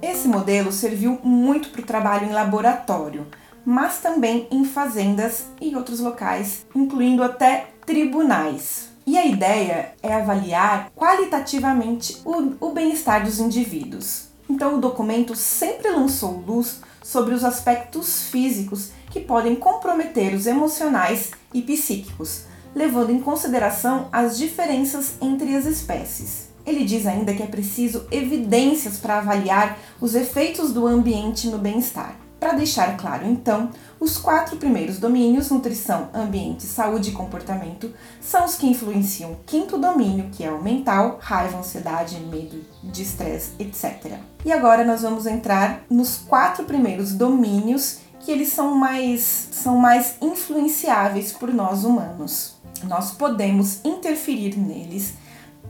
Esse 0.00 0.28
modelo 0.28 0.70
serviu 0.70 1.18
muito 1.24 1.70
para 1.70 1.80
o 1.80 1.86
trabalho 1.86 2.28
em 2.28 2.32
laboratório, 2.32 3.26
mas 3.64 3.98
também 3.98 4.46
em 4.50 4.64
fazendas 4.64 5.46
e 5.60 5.74
outros 5.74 5.98
locais, 5.98 6.64
incluindo 6.74 7.22
até 7.22 7.68
tribunais. 7.84 8.90
E 9.06 9.18
a 9.18 9.26
ideia 9.26 9.92
é 10.02 10.14
avaliar 10.14 10.90
qualitativamente 10.94 12.20
o, 12.24 12.66
o 12.68 12.72
bem-estar 12.72 13.24
dos 13.24 13.40
indivíduos. 13.40 14.28
Então, 14.48 14.76
o 14.76 14.80
documento 14.80 15.34
sempre 15.34 15.90
lançou 15.90 16.44
luz 16.46 16.80
sobre 17.02 17.34
os 17.34 17.44
aspectos 17.44 18.28
físicos 18.28 18.90
que 19.10 19.20
podem 19.20 19.56
comprometer 19.56 20.34
os 20.34 20.46
emocionais 20.46 21.32
e 21.52 21.60
psíquicos, 21.62 22.44
levando 22.74 23.10
em 23.10 23.20
consideração 23.20 24.08
as 24.12 24.38
diferenças 24.38 25.14
entre 25.20 25.54
as 25.54 25.66
espécies. 25.66 26.48
Ele 26.66 26.84
diz 26.84 27.06
ainda 27.06 27.34
que 27.34 27.42
é 27.42 27.46
preciso 27.46 28.06
evidências 28.10 28.98
para 28.98 29.18
avaliar 29.18 29.78
os 30.00 30.14
efeitos 30.14 30.72
do 30.72 30.86
ambiente 30.86 31.48
no 31.48 31.58
bem-estar. 31.58 32.14
Para 32.38 32.54
deixar 32.54 32.96
claro, 32.96 33.26
então, 33.26 33.68
os 34.00 34.16
quatro 34.16 34.56
primeiros 34.56 34.98
domínios, 34.98 35.50
nutrição, 35.50 36.08
ambiente, 36.14 36.62
saúde 36.62 37.10
e 37.10 37.12
comportamento, 37.12 37.92
são 38.18 38.46
os 38.46 38.54
que 38.54 38.66
influenciam 38.66 39.32
o 39.32 39.38
quinto 39.44 39.76
domínio, 39.76 40.30
que 40.32 40.42
é 40.42 40.50
o 40.50 40.62
mental, 40.62 41.18
raiva, 41.20 41.58
ansiedade, 41.58 42.18
medo, 42.18 42.64
estresse, 42.98 43.50
etc. 43.58 44.14
E 44.42 44.50
agora 44.50 44.86
nós 44.86 45.02
vamos 45.02 45.26
entrar 45.26 45.82
nos 45.90 46.16
quatro 46.16 46.64
primeiros 46.64 47.12
domínios 47.12 47.98
que 48.20 48.30
eles 48.30 48.48
são 48.48 48.74
mais, 48.74 49.48
são 49.52 49.76
mais 49.76 50.14
influenciáveis 50.22 51.32
por 51.32 51.52
nós 51.52 51.84
humanos. 51.84 52.59
Nós 52.84 53.12
podemos 53.12 53.84
interferir 53.84 54.58
neles 54.58 55.14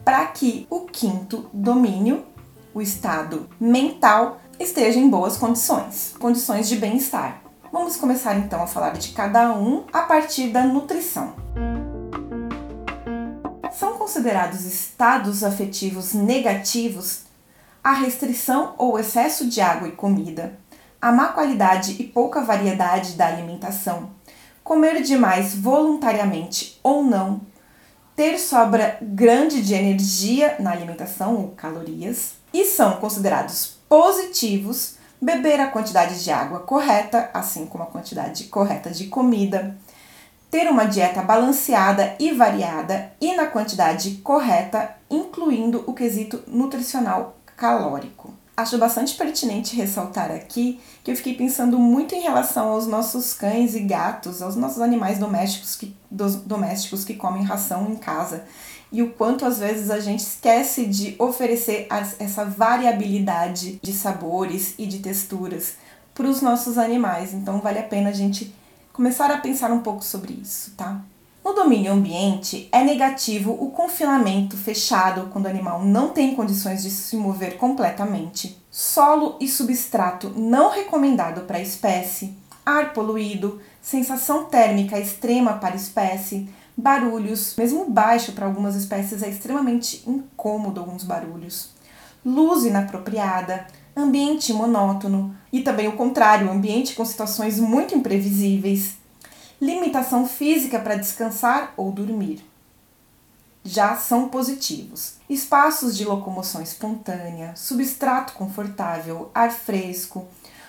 para 0.05 0.27
que 0.27 0.67
o 0.71 0.81
quinto 0.81 1.51
domínio, 1.53 2.25
o 2.73 2.81
estado 2.81 3.49
mental, 3.61 4.41
esteja 4.59 4.99
em 4.99 5.09
boas 5.09 5.37
condições, 5.37 6.15
condições 6.19 6.69
de 6.69 6.77
bem-estar. 6.77 7.43
Vamos 7.73 7.97
começar 7.97 8.37
então 8.37 8.63
a 8.63 8.67
falar 8.67 8.93
de 8.93 9.11
cada 9.11 9.53
um 9.53 9.85
a 9.93 10.03
partir 10.03 10.49
da 10.49 10.65
nutrição. 10.65 11.35
São 13.73 13.95
considerados 13.95 14.65
estados 14.65 15.45
afetivos 15.45 16.13
negativos 16.13 17.31
a 17.83 17.93
restrição 17.93 18.75
ou 18.77 18.99
excesso 18.99 19.49
de 19.49 19.61
água 19.61 19.89
e 19.89 19.93
comida, 19.93 20.59
a 21.01 21.11
má 21.11 21.29
qualidade 21.29 21.97
e 21.99 22.05
pouca 22.05 22.43
variedade 22.43 23.13
da 23.13 23.27
alimentação, 23.27 24.11
comer 24.71 25.03
demais 25.03 25.53
voluntariamente 25.53 26.79
ou 26.81 27.03
não, 27.03 27.41
ter 28.15 28.39
sobra 28.39 28.99
grande 29.03 29.63
de 29.63 29.75
energia 29.75 30.55
na 30.61 30.71
alimentação 30.71 31.35
ou 31.35 31.49
calorias, 31.49 32.35
e 32.55 32.65
são 32.65 32.99
considerados 32.99 33.79
positivos 33.89 34.95
beber 35.21 35.59
a 35.59 35.67
quantidade 35.67 36.23
de 36.23 36.31
água 36.31 36.61
correta, 36.61 37.31
assim 37.35 37.67
como 37.67 37.83
a 37.83 37.89
quantidade 37.89 38.45
correta 38.45 38.91
de 38.91 39.09
comida, 39.09 39.77
ter 40.53 40.71
uma 40.71 40.85
dieta 40.85 41.21
balanceada 41.21 42.15
e 42.21 42.31
variada 42.31 43.11
e 43.21 43.35
na 43.35 43.47
quantidade 43.47 44.19
correta, 44.19 44.95
incluindo 45.11 45.83
o 45.85 45.93
quesito 45.93 46.45
nutricional 46.47 47.37
calórico. 47.57 48.40
Acho 48.61 48.77
bastante 48.77 49.15
pertinente 49.15 49.75
ressaltar 49.75 50.31
aqui 50.31 50.79
que 51.03 51.11
eu 51.11 51.17
fiquei 51.17 51.33
pensando 51.33 51.79
muito 51.79 52.15
em 52.15 52.21
relação 52.21 52.69
aos 52.69 52.87
nossos 52.87 53.33
cães 53.33 53.75
e 53.75 53.81
gatos, 53.81 54.43
aos 54.43 54.55
nossos 54.55 54.83
animais 54.83 55.19
domésticos 55.19 55.77
que, 55.77 55.97
dos, 56.11 56.37
domésticos 56.37 57.03
que 57.03 57.15
comem 57.15 57.43
ração 57.43 57.91
em 57.91 57.97
casa 57.97 58.45
e 58.93 59.03
o 59.03 59.13
quanto 59.13 59.47
às 59.47 59.61
vezes 59.61 59.89
a 59.89 59.99
gente 59.99 60.21
esquece 60.21 60.85
de 60.85 61.17
oferecer 61.19 61.89
essa 62.19 62.45
variabilidade 62.45 63.81
de 63.83 63.93
sabores 63.95 64.75
e 64.77 64.85
de 64.85 64.99
texturas 64.99 65.77
para 66.13 66.29
os 66.29 66.43
nossos 66.43 66.77
animais. 66.77 67.33
Então 67.33 67.63
vale 67.63 67.79
a 67.79 67.85
pena 67.85 68.11
a 68.11 68.13
gente 68.13 68.55
começar 68.93 69.31
a 69.31 69.39
pensar 69.39 69.73
um 69.73 69.81
pouco 69.81 70.05
sobre 70.05 70.35
isso, 70.35 70.73
tá? 70.77 71.01
No 71.43 71.55
domínio 71.55 71.93
ambiente, 71.93 72.69
é 72.71 72.85
negativo 72.85 73.53
o 73.53 73.71
confinamento 73.71 74.59
fechado 74.59 75.31
quando 75.33 75.47
o 75.47 75.49
animal 75.49 75.83
não 75.83 76.11
tem 76.11 76.35
condições 76.35 76.83
de 76.83 76.91
se 76.91 77.17
mover 77.17 77.57
completamente, 77.57 78.59
solo 78.71 79.37
e 79.41 79.49
substrato 79.49 80.31
não 80.37 80.71
recomendado 80.71 81.43
para 81.47 81.57
a 81.57 81.63
espécie, 81.63 82.37
ar 82.65 82.93
poluído, 82.93 83.59
sensação 83.81 84.45
térmica 84.45 85.01
extrema 85.01 85.55
para 85.55 85.73
a 85.73 85.77
espécie, 85.77 86.47
barulhos, 86.77 87.55
mesmo 87.57 87.89
baixo 87.89 88.33
para 88.33 88.45
algumas 88.45 88.77
espécies 88.77 89.23
é 89.23 89.29
extremamente 89.29 90.03
incômodo 90.07 90.81
alguns 90.81 91.05
barulhos, 91.05 91.71
luz 92.25 92.67
inapropriada, 92.67 93.67
ambiente 93.97 94.53
monótono 94.53 95.35
e 95.51 95.63
também 95.63 95.89
o 95.89 95.97
contrário, 95.97 96.51
ambiente 96.51 96.95
com 96.95 97.05
situações 97.05 97.59
muito 97.59 97.95
imprevisíveis, 97.95 99.00
limitação 99.61 100.27
física 100.27 100.79
para 100.79 100.97
descansar 100.97 101.75
ou 101.77 101.93
dormir. 101.93 102.49
já 103.63 103.95
são 103.95 104.29
positivos. 104.31 105.17
Espaços 105.29 105.95
de 105.95 106.03
locomoção 106.05 106.63
espontânea, 106.63 107.55
substrato 107.55 108.33
confortável, 108.33 109.31
ar 109.35 109.51
fresco, 109.51 110.27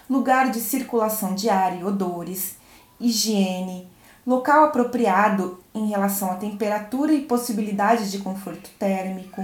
lugar 0.10 0.51
de 0.51 0.60
circulação 0.60 1.33
de 1.33 1.50
ar 1.50 1.79
e 1.79 1.86
odores, 1.86 2.57
higiene, 3.00 3.88
local 4.27 4.65
apropriado 4.65 5.63
em 5.74 5.88
relação 5.88 6.31
à 6.31 6.36
temperatura 6.36 7.13
e 7.13 7.21
possibilidade 7.21 8.12
de 8.12 8.19
conforto 8.19 8.69
térmico, 8.77 9.41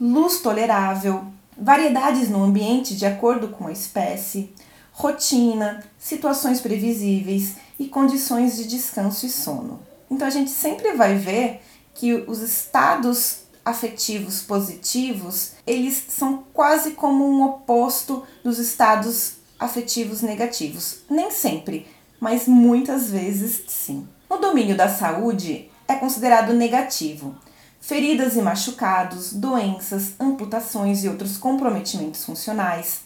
luz 0.00 0.40
tolerável, 0.40 1.26
variedades 1.56 2.30
no 2.30 2.42
ambiente 2.42 2.96
de 2.96 3.04
acordo 3.04 3.48
com 3.48 3.66
a 3.66 3.72
espécie, 3.72 4.50
rotina, 4.92 5.84
situações 5.98 6.58
previsíveis 6.58 7.56
e 7.78 7.86
condições 7.86 8.56
de 8.56 8.66
descanso 8.66 9.26
e 9.26 9.30
sono. 9.30 9.80
Então 10.10 10.26
a 10.26 10.30
gente 10.30 10.50
sempre 10.50 10.92
vai 10.92 11.16
ver 11.16 11.60
que 11.94 12.14
os 12.14 12.40
estados 12.40 13.40
afetivos 13.64 14.40
positivos, 14.40 15.52
eles 15.66 16.04
são 16.08 16.44
quase 16.52 16.92
como 16.92 17.28
um 17.28 17.44
oposto 17.44 18.22
dos 18.42 18.58
estados 18.58 19.34
afetivos 19.58 20.22
negativos. 20.22 21.00
Nem 21.10 21.30
sempre, 21.30 21.86
mas 22.18 22.48
muitas 22.48 23.10
vezes 23.10 23.64
sim. 23.68 24.08
No 24.30 24.38
domínio 24.38 24.76
da 24.76 24.88
saúde 24.88 25.70
é 25.86 25.94
considerado 25.94 26.52
negativo. 26.52 27.34
Feridas 27.80 28.36
e 28.36 28.42
machucados, 28.42 29.32
doenças, 29.32 30.12
amputações 30.18 31.04
e 31.04 31.08
outros 31.08 31.36
comprometimentos 31.36 32.24
funcionais, 32.24 33.02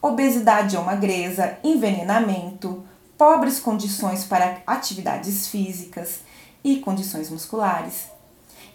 obesidade 0.00 0.76
ou 0.76 0.84
magreza, 0.84 1.58
envenenamento, 1.64 2.84
pobres 3.20 3.60
condições 3.60 4.24
para 4.24 4.62
atividades 4.66 5.48
físicas 5.48 6.20
e 6.64 6.78
condições 6.78 7.28
musculares. 7.28 8.06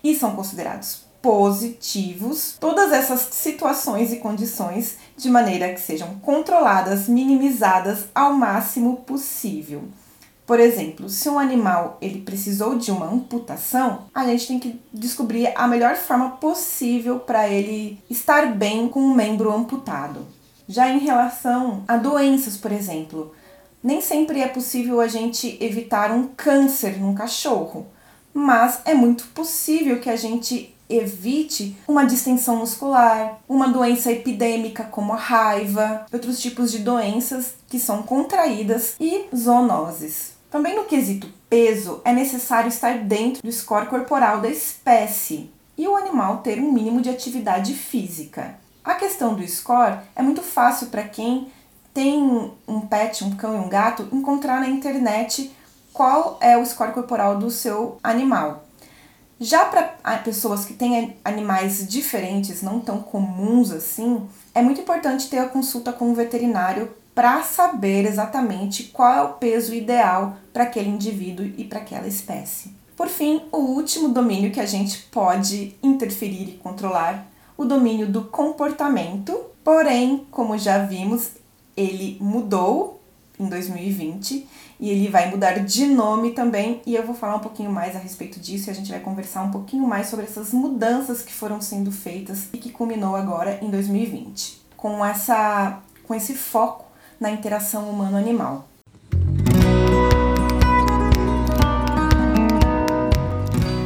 E 0.03 0.15
são 0.15 0.35
considerados 0.35 1.01
positivos 1.19 2.55
todas 2.59 2.91
essas 2.91 3.21
situações 3.21 4.13
e 4.13 4.17
condições 4.17 4.97
de 5.17 5.31
maneira 5.31 5.73
que 5.73 5.81
sejam 5.81 6.19
controladas, 6.19 7.07
minimizadas 7.07 8.05
ao 8.13 8.33
máximo 8.33 8.97
possível. 8.97 9.85
Por 10.45 10.59
exemplo, 10.59 11.09
se 11.09 11.27
um 11.27 11.39
animal 11.39 11.97
ele 11.99 12.21
precisou 12.21 12.77
de 12.77 12.91
uma 12.91 13.07
amputação, 13.07 14.05
a 14.13 14.27
gente 14.27 14.45
tem 14.45 14.59
que 14.59 14.79
descobrir 14.93 15.51
a 15.55 15.67
melhor 15.67 15.95
forma 15.95 16.37
possível 16.37 17.19
para 17.19 17.49
ele 17.49 17.99
estar 18.07 18.53
bem 18.53 18.87
com 18.87 18.99
o 18.99 19.15
membro 19.15 19.51
amputado. 19.51 20.23
Já 20.69 20.87
em 20.87 20.99
relação 20.99 21.83
a 21.87 21.97
doenças, 21.97 22.55
por 22.55 22.71
exemplo, 22.71 23.33
nem 23.86 24.01
sempre 24.01 24.42
é 24.42 24.48
possível 24.48 25.00
a 25.00 25.08
gente 25.08 25.60
evitar 25.62 26.12
um 26.12 26.27
câncer 26.30 26.98
num 26.98 27.13
cachorro, 27.13 27.86
mas 28.34 28.80
é 28.84 28.96
muito 28.96 29.27
possível 29.27 30.00
que 30.00 30.10
a 30.10 30.15
gente 30.15 30.75
evite 30.89 31.77
uma 31.88 32.04
distensão 32.04 32.56
muscular, 32.56 33.39
uma 33.48 33.68
doença 33.70 34.12
epidêmica 34.12 34.86
como 34.86 35.13
a 35.13 35.18
raiva, 35.18 36.08
outros 36.12 36.42
tipos 36.42 36.72
de 36.72 36.80
doenças 36.80 37.54
que 37.70 37.77
são 37.77 38.01
contraídas 38.01 38.96
e 39.00 39.25
zoonoses. 39.36 40.34
Também 40.50 40.75
no 40.75 40.86
quesito 40.86 41.32
peso, 41.48 42.01
é 42.04 42.12
necessário 42.12 42.70
estar 42.70 42.98
dentro 42.98 43.44
do 43.44 43.51
score 43.51 43.86
corporal 43.86 44.42
da 44.42 44.50
espécie 44.50 45.51
e 45.77 45.88
o 45.88 45.96
animal 45.96 46.38
ter 46.38 46.60
um 46.60 46.72
mínimo 46.72 47.01
de 47.01 47.12
atividade 47.12 47.75
física. 47.75 48.56
A 48.84 48.96
questão 48.96 49.36
do 49.36 49.48
score 49.48 50.00
é 50.15 50.24
muito 50.24 50.42
fácil 50.42 50.88
para 50.88 51.04
quem 51.04 51.51
tem 51.95 52.51
um 52.67 52.81
pet, 52.81 53.23
um 53.23 53.37
cão 53.37 53.55
e 53.55 53.65
um 53.65 53.69
gato, 53.69 54.09
encontrar 54.11 54.59
na 54.59 54.67
internet 54.67 55.55
qual 55.93 56.37
é 56.41 56.57
o 56.57 56.65
score 56.65 56.91
corporal 56.91 57.37
do 57.37 57.49
seu 57.49 57.97
animal. 58.03 58.65
Já 59.39 59.63
para 59.63 60.17
pessoas 60.17 60.65
que 60.65 60.73
têm 60.73 61.15
animais 61.23 61.87
diferentes, 61.87 62.61
não 62.61 62.81
tão 62.81 63.01
comuns 63.01 63.71
assim, 63.71 64.27
é 64.53 64.62
muito 64.62 64.81
importante 64.81 65.29
ter 65.29 65.38
a 65.38 65.47
consulta 65.47 65.93
com 65.93 66.12
o 66.12 66.13
veterinário 66.13 66.91
para 67.13 67.41
saber 67.43 68.05
exatamente 68.05 68.84
qual 68.84 69.13
é 69.13 69.21
o 69.21 69.34
peso 69.34 69.73
ideal 69.73 70.36
para 70.51 70.63
aquele 70.63 70.89
indivíduo 70.89 71.45
e 71.45 71.63
para 71.63 71.79
aquela 71.79 72.08
espécie. 72.08 72.75
Por 72.97 73.08
fim, 73.08 73.41
o 73.53 73.60
último 73.60 74.10
domínio 74.10 74.51
que 74.51 74.60
a 74.60 74.65
gente 74.65 75.03
pode 75.03 75.77
interferir 75.81 76.49
e 76.49 76.58
controlar, 76.58 77.25
o 77.58 77.63
domínio 77.63 78.08
do 78.08 78.25
comportamento. 78.25 79.39
Porém, 79.63 80.27
como 80.29 80.58
já 80.58 80.79
vimos, 80.79 81.31
ele 81.75 82.17
mudou 82.21 83.01
em 83.39 83.47
2020 83.47 84.47
e 84.79 84.89
ele 84.89 85.09
vai 85.09 85.29
mudar 85.29 85.53
de 85.59 85.85
nome 85.85 86.31
também. 86.31 86.81
E 86.85 86.95
eu 86.95 87.05
vou 87.05 87.15
falar 87.15 87.35
um 87.35 87.39
pouquinho 87.39 87.71
mais 87.71 87.95
a 87.95 87.99
respeito 87.99 88.39
disso 88.39 88.69
e 88.69 88.71
a 88.71 88.73
gente 88.73 88.91
vai 88.91 88.99
conversar 88.99 89.43
um 89.43 89.51
pouquinho 89.51 89.88
mais 89.88 90.07
sobre 90.07 90.25
essas 90.25 90.51
mudanças 90.53 91.21
que 91.21 91.33
foram 91.33 91.61
sendo 91.61 91.91
feitas 91.91 92.47
e 92.53 92.57
que 92.57 92.71
culminou 92.71 93.15
agora 93.15 93.59
em 93.61 93.69
2020, 93.69 94.61
com 94.75 95.03
essa 95.05 95.79
com 96.03 96.13
esse 96.13 96.35
foco 96.35 96.85
na 97.19 97.31
interação 97.31 97.89
humano-animal. 97.89 98.67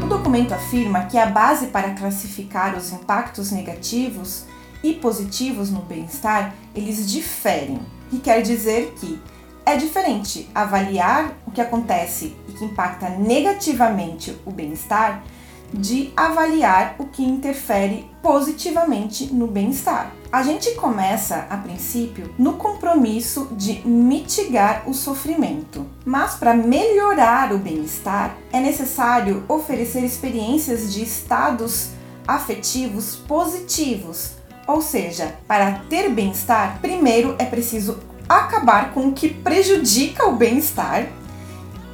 O 0.03 0.07
documento 0.07 0.53
afirma 0.53 1.05
que 1.05 1.17
a 1.17 1.27
base 1.27 1.67
para 1.67 1.93
classificar 1.93 2.75
os 2.75 2.91
impactos 2.91 3.51
negativos 3.51 4.45
e 4.83 4.93
positivos 4.93 5.69
no 5.69 5.81
bem-estar, 5.81 6.55
eles 6.75 7.09
diferem, 7.09 7.79
e 8.11 8.17
quer 8.17 8.41
dizer 8.41 8.93
que 8.99 9.19
é 9.65 9.75
diferente 9.75 10.49
avaliar 10.55 11.37
o 11.45 11.51
que 11.51 11.61
acontece 11.61 12.35
e 12.47 12.53
que 12.53 12.65
impacta 12.65 13.09
negativamente 13.09 14.35
o 14.45 14.51
bem-estar 14.51 15.23
de 15.71 16.11
avaliar 16.17 16.95
o 16.97 17.05
que 17.05 17.23
interfere 17.23 18.09
positivamente 18.21 19.31
no 19.31 19.45
bem-estar. 19.45 20.11
A 20.31 20.43
gente 20.43 20.71
começa, 20.75 21.47
a 21.49 21.57
princípio, 21.57 22.33
no 22.37 22.53
compromisso 22.53 23.49
de 23.51 23.87
mitigar 23.87 24.83
o 24.87 24.93
sofrimento, 24.93 25.85
mas 26.05 26.35
para 26.35 26.53
melhorar 26.53 27.53
o 27.53 27.57
bem-estar 27.57 28.35
é 28.51 28.59
necessário 28.59 29.43
oferecer 29.47 30.03
experiências 30.03 30.93
de 30.93 31.03
estados 31.03 31.89
afetivos 32.27 33.15
positivos. 33.15 34.38
Ou 34.69 34.83
seja, 34.83 35.35
para 35.47 35.81
ter 35.89 36.11
bem-estar, 36.11 36.77
primeiro 36.79 37.33
é 37.39 37.45
preciso 37.45 37.97
acabar 38.29 38.93
com 38.93 39.07
o 39.07 39.13
que 39.13 39.27
prejudica 39.27 40.27
o 40.27 40.35
bem-estar 40.35 41.07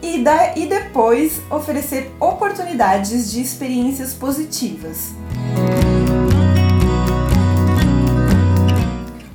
e, 0.02 0.22
e 0.58 0.66
depois 0.68 1.40
oferecer 1.50 2.12
oportunidades 2.20 3.32
de 3.32 3.42
experiências 3.42 4.14
positivas. 4.14 5.14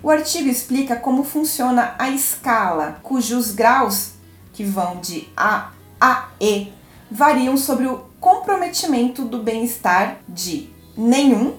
O 0.03 0.11
artigo 0.11 0.51
explica 0.51 0.97
como 0.97 1.25
funciona 1.25 1.95
a 1.99 2.11
escala, 2.11 3.01
cujos 3.03 3.53
graus, 3.53 4.11
que 4.53 4.65
vão 4.65 5.01
de 5.01 5.27
A 5.35 5.71
a 5.99 6.29
E, 6.39 6.71
variam 7.11 7.57
sobre 7.57 7.87
o 7.87 8.05
comprometimento 8.21 9.25
do 9.25 9.39
bem-estar 9.39 10.19
de 10.29 10.69
nenhum 10.95 11.55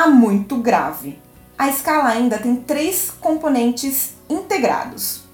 a 0.00 0.08
muito 0.08 0.56
grave. 0.56 1.20
A 1.58 1.68
escala 1.68 2.08
ainda 2.08 2.38
tem 2.38 2.56
três 2.56 3.10
componentes 3.20 4.14
integrados: 4.30 5.24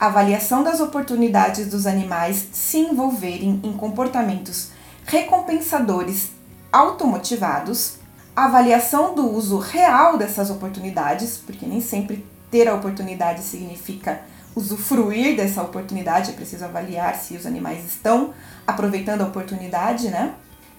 avaliação 0.00 0.62
das 0.62 0.80
oportunidades 0.80 1.68
dos 1.68 1.86
animais 1.86 2.48
se 2.50 2.78
envolverem 2.78 3.60
em 3.62 3.72
comportamentos 3.74 4.70
recompensadores 5.04 6.30
automotivados, 6.72 7.98
avaliação 8.34 9.14
do 9.14 9.30
uso 9.30 9.58
real 9.58 10.16
dessas 10.16 10.48
oportunidades, 10.48 11.36
porque 11.36 11.66
nem 11.66 11.82
sempre 11.82 12.24
ter 12.50 12.68
a 12.68 12.74
oportunidade 12.74 13.42
significa 13.42 14.22
usufruir 14.54 15.36
dessa 15.36 15.62
oportunidade, 15.62 16.30
é 16.30 16.34
preciso 16.34 16.64
avaliar 16.64 17.14
se 17.16 17.36
os 17.36 17.44
animais 17.44 17.84
estão 17.84 18.32
aproveitando 18.66 19.20
a 19.20 19.26
oportunidade, 19.26 20.08
né? 20.08 20.34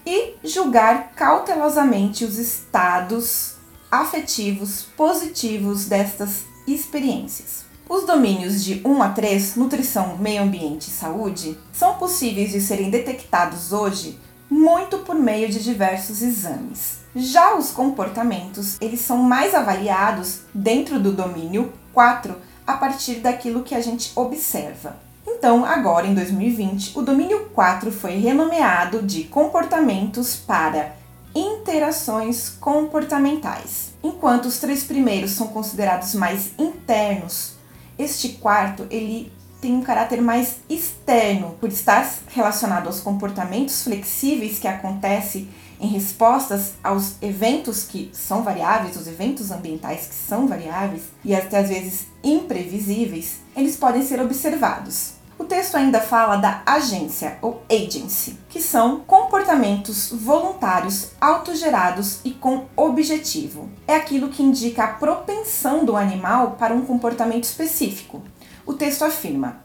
E 0.06 0.34
julgar 0.42 1.12
cautelosamente 1.14 2.24
os 2.24 2.38
estados 2.38 3.54
afetivos 3.90 4.86
positivos 4.96 5.86
destas 5.86 6.44
experiências. 6.66 7.64
Os 7.88 8.04
domínios 8.04 8.62
de 8.62 8.82
1 8.84 9.02
a 9.02 9.08
3, 9.10 9.56
nutrição, 9.56 10.18
meio 10.18 10.42
ambiente 10.42 10.88
e 10.88 10.90
saúde, 10.90 11.58
são 11.72 11.94
possíveis 11.94 12.50
de 12.50 12.60
serem 12.60 12.90
detectados 12.90 13.72
hoje 13.72 14.18
muito 14.50 14.98
por 14.98 15.14
meio 15.14 15.48
de 15.48 15.62
diversos 15.62 16.22
exames. 16.22 16.98
Já 17.14 17.54
os 17.56 17.70
comportamentos, 17.70 18.76
eles 18.80 19.00
são 19.00 19.18
mais 19.18 19.54
avaliados 19.54 20.40
dentro 20.54 20.98
do 20.98 21.12
domínio 21.12 21.72
4 21.92 22.36
a 22.66 22.74
partir 22.74 23.16
daquilo 23.16 23.62
que 23.62 23.74
a 23.74 23.80
gente 23.80 24.12
observa. 24.14 25.07
Então, 25.38 25.64
agora 25.64 26.04
em 26.04 26.14
2020, 26.14 26.98
o 26.98 27.02
domínio 27.02 27.50
4 27.54 27.92
foi 27.92 28.16
renomeado 28.16 29.00
de 29.02 29.22
comportamentos 29.22 30.34
para 30.34 30.96
interações 31.32 32.50
comportamentais. 32.58 33.92
Enquanto 34.02 34.46
os 34.46 34.58
três 34.58 34.82
primeiros 34.82 35.30
são 35.30 35.46
considerados 35.46 36.12
mais 36.16 36.50
internos, 36.58 37.52
este 37.96 38.30
quarto 38.30 38.84
ele 38.90 39.32
tem 39.60 39.76
um 39.76 39.80
caráter 39.80 40.20
mais 40.20 40.56
externo, 40.68 41.54
por 41.60 41.68
estar 41.68 42.12
relacionado 42.34 42.88
aos 42.88 42.98
comportamentos 42.98 43.84
flexíveis 43.84 44.58
que 44.58 44.66
acontecem 44.66 45.48
em 45.80 45.86
respostas 45.86 46.72
aos 46.82 47.14
eventos 47.22 47.84
que 47.84 48.10
são 48.12 48.42
variáveis, 48.42 48.96
os 48.96 49.06
eventos 49.06 49.52
ambientais 49.52 50.08
que 50.08 50.14
são 50.16 50.48
variáveis 50.48 51.02
e 51.24 51.32
até 51.32 51.58
às 51.58 51.68
vezes 51.68 52.06
imprevisíveis, 52.24 53.36
eles 53.54 53.76
podem 53.76 54.02
ser 54.02 54.20
observados. 54.20 55.17
O 55.38 55.44
texto 55.44 55.76
ainda 55.76 56.00
fala 56.00 56.36
da 56.36 56.62
agência 56.66 57.38
ou 57.40 57.62
agency, 57.70 58.36
que 58.48 58.60
são 58.60 59.00
comportamentos 59.00 60.10
voluntários 60.10 61.12
autogerados 61.20 62.20
e 62.24 62.32
com 62.32 62.64
objetivo. 62.76 63.70
É 63.86 63.94
aquilo 63.94 64.30
que 64.30 64.42
indica 64.42 64.82
a 64.82 64.88
propensão 64.88 65.84
do 65.84 65.96
animal 65.96 66.56
para 66.58 66.74
um 66.74 66.84
comportamento 66.84 67.44
específico. 67.44 68.20
O 68.66 68.74
texto 68.74 69.04
afirma: 69.04 69.62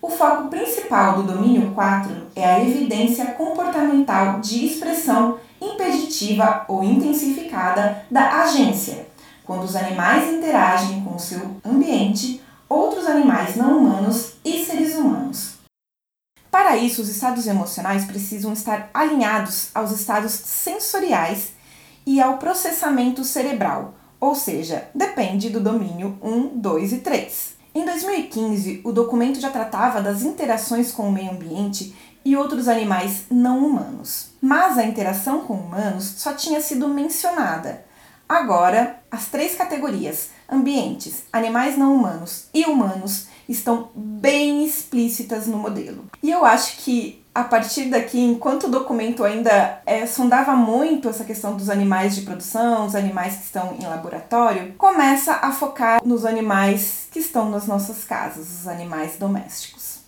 o 0.00 0.08
foco 0.08 0.48
principal 0.48 1.16
do 1.16 1.34
domínio 1.34 1.72
4 1.74 2.28
é 2.34 2.46
a 2.46 2.60
evidência 2.60 3.26
comportamental 3.32 4.40
de 4.40 4.64
expressão 4.64 5.38
impeditiva 5.60 6.64
ou 6.66 6.82
intensificada 6.82 8.04
da 8.10 8.42
agência, 8.42 9.06
quando 9.44 9.64
os 9.64 9.76
animais 9.76 10.32
interagem 10.32 11.02
com 11.02 11.16
o 11.16 11.20
seu 11.20 11.56
ambiente, 11.64 12.40
outros 12.68 13.06
animais 13.06 13.56
não 13.56 13.78
humanos 13.78 14.32
e 14.44 14.64
seres 14.64 14.94
humanos. 14.94 15.54
Para 16.50 16.76
isso, 16.76 17.02
os 17.02 17.08
estados 17.08 17.46
emocionais 17.46 18.04
precisam 18.04 18.52
estar 18.52 18.90
alinhados 18.92 19.70
aos 19.74 19.90
estados 19.90 20.32
sensoriais 20.32 21.52
e 22.06 22.20
ao 22.20 22.38
processamento 22.38 23.22
cerebral, 23.22 23.94
ou 24.18 24.34
seja, 24.34 24.88
depende 24.94 25.50
do 25.50 25.60
domínio 25.60 26.18
1, 26.22 26.58
2 26.58 26.92
e 26.94 26.98
3. 26.98 27.58
Em 27.74 27.84
2015, 27.84 28.80
o 28.82 28.92
documento 28.92 29.40
já 29.40 29.50
tratava 29.50 30.00
das 30.00 30.22
interações 30.22 30.90
com 30.90 31.08
o 31.08 31.12
meio 31.12 31.30
ambiente 31.30 31.94
e 32.24 32.36
outros 32.36 32.66
animais 32.66 33.24
não 33.30 33.64
humanos. 33.64 34.30
Mas 34.40 34.78
a 34.78 34.84
interação 34.84 35.40
com 35.40 35.54
humanos 35.54 36.04
só 36.16 36.32
tinha 36.32 36.60
sido 36.60 36.88
mencionada. 36.88 37.84
Agora, 38.28 39.00
as 39.10 39.26
três 39.28 39.54
categorias, 39.54 40.30
ambientes, 40.50 41.22
animais 41.32 41.78
não 41.78 41.94
humanos 41.94 42.46
e 42.52 42.64
humanos, 42.66 43.26
estão 43.48 43.88
bem 43.94 44.64
explícitas 44.64 45.46
no 45.46 45.56
modelo. 45.56 46.04
E 46.22 46.30
eu 46.30 46.44
acho 46.44 46.76
que 46.78 47.24
a 47.34 47.44
partir 47.44 47.84
daqui, 47.84 48.20
enquanto 48.20 48.64
o 48.64 48.70
documento 48.70 49.22
ainda 49.22 49.80
é, 49.86 50.04
sondava 50.06 50.56
muito 50.56 51.08
essa 51.08 51.24
questão 51.24 51.56
dos 51.56 51.70
animais 51.70 52.16
de 52.16 52.22
produção, 52.22 52.84
os 52.84 52.94
animais 52.94 53.36
que 53.36 53.44
estão 53.44 53.76
em 53.78 53.86
laboratório, 53.86 54.74
começa 54.76 55.34
a 55.34 55.52
focar 55.52 56.00
nos 56.04 56.26
animais 56.26 57.06
que 57.12 57.20
estão 57.20 57.48
nas 57.48 57.66
nossas 57.66 58.04
casas, 58.04 58.60
os 58.60 58.68
animais 58.68 59.16
domésticos. 59.16 60.00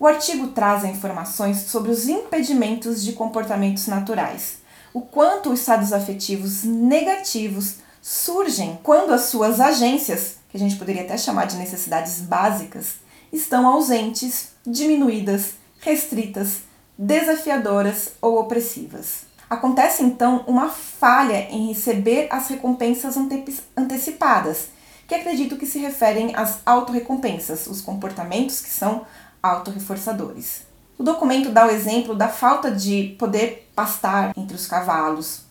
O 0.00 0.06
artigo 0.06 0.48
traz 0.48 0.84
informações 0.84 1.58
sobre 1.70 1.90
os 1.90 2.08
impedimentos 2.08 3.04
de 3.04 3.12
comportamentos 3.12 3.86
naturais, 3.86 4.63
o 4.94 5.00
quanto 5.00 5.50
os 5.50 5.58
estados 5.58 5.92
afetivos 5.92 6.62
negativos 6.62 7.78
surgem 8.00 8.78
quando 8.80 9.12
as 9.12 9.22
suas 9.22 9.60
agências, 9.60 10.36
que 10.48 10.56
a 10.56 10.60
gente 10.60 10.76
poderia 10.76 11.02
até 11.02 11.18
chamar 11.18 11.46
de 11.46 11.56
necessidades 11.56 12.20
básicas, 12.20 12.94
estão 13.32 13.66
ausentes, 13.66 14.50
diminuídas, 14.64 15.54
restritas, 15.80 16.58
desafiadoras 16.96 18.12
ou 18.22 18.38
opressivas. 18.38 19.22
Acontece 19.50 20.04
então 20.04 20.44
uma 20.46 20.70
falha 20.70 21.48
em 21.50 21.66
receber 21.66 22.28
as 22.30 22.46
recompensas 22.46 23.16
ante 23.16 23.44
antecipadas, 23.76 24.68
que 25.08 25.14
acredito 25.16 25.56
que 25.56 25.66
se 25.66 25.80
referem 25.80 26.36
às 26.36 26.58
autorrecompensas, 26.64 27.66
os 27.66 27.80
comportamentos 27.80 28.60
que 28.60 28.70
são 28.70 29.04
autorreforçadores. 29.42 30.72
O 30.98 31.02
documento 31.02 31.50
dá 31.50 31.66
o 31.66 31.70
exemplo 31.70 32.14
da 32.14 32.28
falta 32.28 32.70
de 32.70 33.16
poder 33.18 33.70
pastar 33.74 34.32
entre 34.36 34.56
os 34.56 34.66
cavalos, 34.66 35.42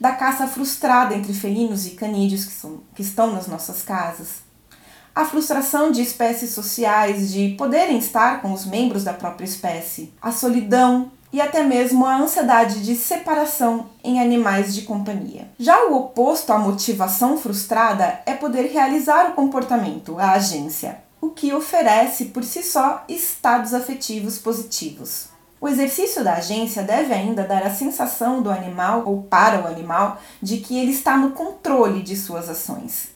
da 0.00 0.12
caça 0.12 0.46
frustrada 0.46 1.14
entre 1.14 1.32
felinos 1.32 1.86
e 1.86 1.90
canídeos 1.90 2.44
que, 2.44 2.52
são, 2.52 2.80
que 2.94 3.02
estão 3.02 3.32
nas 3.32 3.46
nossas 3.46 3.82
casas, 3.82 4.42
a 5.14 5.24
frustração 5.24 5.90
de 5.90 6.00
espécies 6.00 6.50
sociais 6.50 7.32
de 7.32 7.50
poderem 7.58 7.98
estar 7.98 8.40
com 8.40 8.52
os 8.52 8.64
membros 8.64 9.04
da 9.04 9.12
própria 9.12 9.44
espécie, 9.44 10.12
a 10.22 10.30
solidão 10.30 11.10
e 11.32 11.40
até 11.40 11.62
mesmo 11.62 12.06
a 12.06 12.16
ansiedade 12.16 12.84
de 12.84 12.94
separação 12.94 13.86
em 14.02 14.20
animais 14.20 14.74
de 14.74 14.82
companhia. 14.82 15.48
Já 15.58 15.86
o 15.86 15.96
oposto 15.96 16.52
à 16.52 16.58
motivação 16.58 17.36
frustrada 17.36 18.20
é 18.26 18.34
poder 18.34 18.70
realizar 18.72 19.30
o 19.30 19.34
comportamento, 19.34 20.18
a 20.18 20.32
agência, 20.32 20.98
o 21.20 21.30
que 21.30 21.52
oferece 21.52 22.26
por 22.26 22.42
si 22.42 22.62
só 22.62 23.04
estados 23.08 23.74
afetivos 23.74 24.38
positivos. 24.38 25.28
O 25.60 25.68
exercício 25.68 26.24
da 26.24 26.34
agência 26.34 26.82
deve 26.82 27.12
ainda 27.12 27.44
dar 27.44 27.62
a 27.62 27.70
sensação 27.70 28.40
do 28.40 28.50
animal 28.50 29.02
ou 29.04 29.22
para 29.24 29.60
o 29.60 29.66
animal 29.66 30.18
de 30.40 30.56
que 30.56 30.78
ele 30.78 30.90
está 30.90 31.18
no 31.18 31.32
controle 31.32 32.02
de 32.02 32.16
suas 32.16 32.48
ações. 32.48 33.10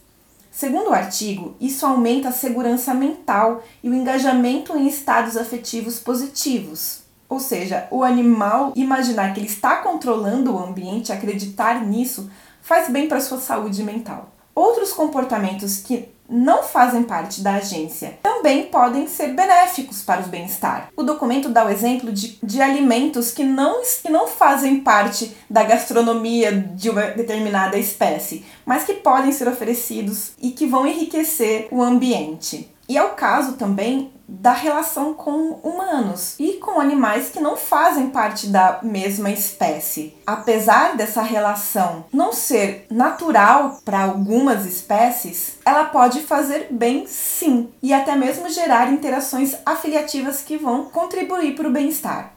Segundo 0.53 0.91
o 0.91 0.95
artigo, 0.95 1.57
isso 1.59 1.87
aumenta 1.87 2.29
a 2.29 2.33
segurança 2.33 2.93
mental 2.93 3.65
e 3.83 3.89
o 3.89 3.95
engajamento 3.95 4.77
em 4.77 4.87
estados 4.87 5.37
afetivos 5.37 5.99
positivos. 5.99 7.03
Ou 7.29 7.41
seja, 7.41 7.89
o 7.91 8.05
animal 8.05 8.73
imaginar 8.77 9.33
que 9.33 9.41
ele 9.41 9.49
está 9.49 9.77
controlando 9.77 10.55
o 10.55 10.59
ambiente, 10.63 11.13
acreditar 11.13 11.85
nisso, 11.85 12.31
faz 12.61 12.89
bem 12.89 13.09
para 13.09 13.21
sua 13.21 13.39
saúde 13.39 13.83
mental. 13.83 14.29
Outros 14.55 14.93
comportamentos 14.93 15.79
que 15.79 16.09
não 16.29 16.63
fazem 16.63 17.03
parte 17.03 17.43
da 17.43 17.57
agência 17.57 18.19
também 18.23 18.65
podem 18.67 19.07
ser 19.07 19.29
benéficos 19.35 20.03
para 20.03 20.23
o 20.23 20.29
bem-estar. 20.29 20.89
O 20.97 21.03
documento 21.03 21.49
dá 21.49 21.65
o 21.65 21.69
exemplo 21.69 22.11
de, 22.13 22.39
de 22.43 22.63
alimentos 22.63 23.31
que 23.31 23.45
não, 23.45 23.83
que 24.03 24.09
não 24.09 24.27
fazem 24.27 24.81
parte 24.81 25.37
da 25.51 25.63
gastronomia 25.63 26.53
de 26.53 26.89
uma 26.89 27.03
determinada 27.03 27.79
espécie, 27.79 28.45
mas 28.65 28.85
que 28.85 28.95
podem 28.95 29.33
ser 29.33 29.49
oferecidos 29.49 30.33
e 30.41 30.51
que 30.51 30.67
vão 30.67 30.87
enriquecer 30.87 31.69
o 31.71 31.83
ambiente. 31.83 32.74
E 32.87 32.99
é 32.99 33.03
o 33.03 33.11
caso 33.11 33.55
também 33.55 34.13
da 34.29 34.53
relação 34.53 35.15
com 35.15 35.53
humanos 35.63 36.35
e 36.39 36.55
com 36.55 36.81
animais 36.81 37.31
que 37.31 37.41
não 37.41 37.57
fazem 37.57 38.11
parte 38.11 38.47
da 38.49 38.79
mesma 38.83 39.31
espécie. 39.31 40.15
Apesar 40.27 40.95
dessa 40.97 41.23
relação 41.23 42.05
não 42.13 42.33
ser 42.33 42.87
natural 42.91 43.79
para 43.85 44.03
algumas 44.03 44.67
espécies, 44.67 45.59
ela 45.65 45.87
pode 45.87 46.21
fazer 46.21 46.69
bem 46.71 47.07
sim 47.07 47.71
e 47.83 47.93
até 47.93 48.15
mesmo 48.17 48.51
gerar 48.51 48.93
interações 48.93 49.55
afiliativas 49.65 50.43
que 50.43 50.59
vão 50.59 50.85
contribuir 50.85 51.55
para 51.55 51.69
o 51.69 51.73
bem-estar. 51.73 52.33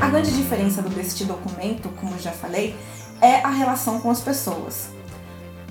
A 0.00 0.08
grande 0.08 0.30
diferença 0.32 0.80
deste 0.80 1.24
documento, 1.24 1.90
como 2.00 2.18
já 2.18 2.32
falei, 2.32 2.74
é 3.20 3.36
a 3.36 3.50
relação 3.50 4.00
com 4.00 4.10
as 4.10 4.20
pessoas. 4.20 5.01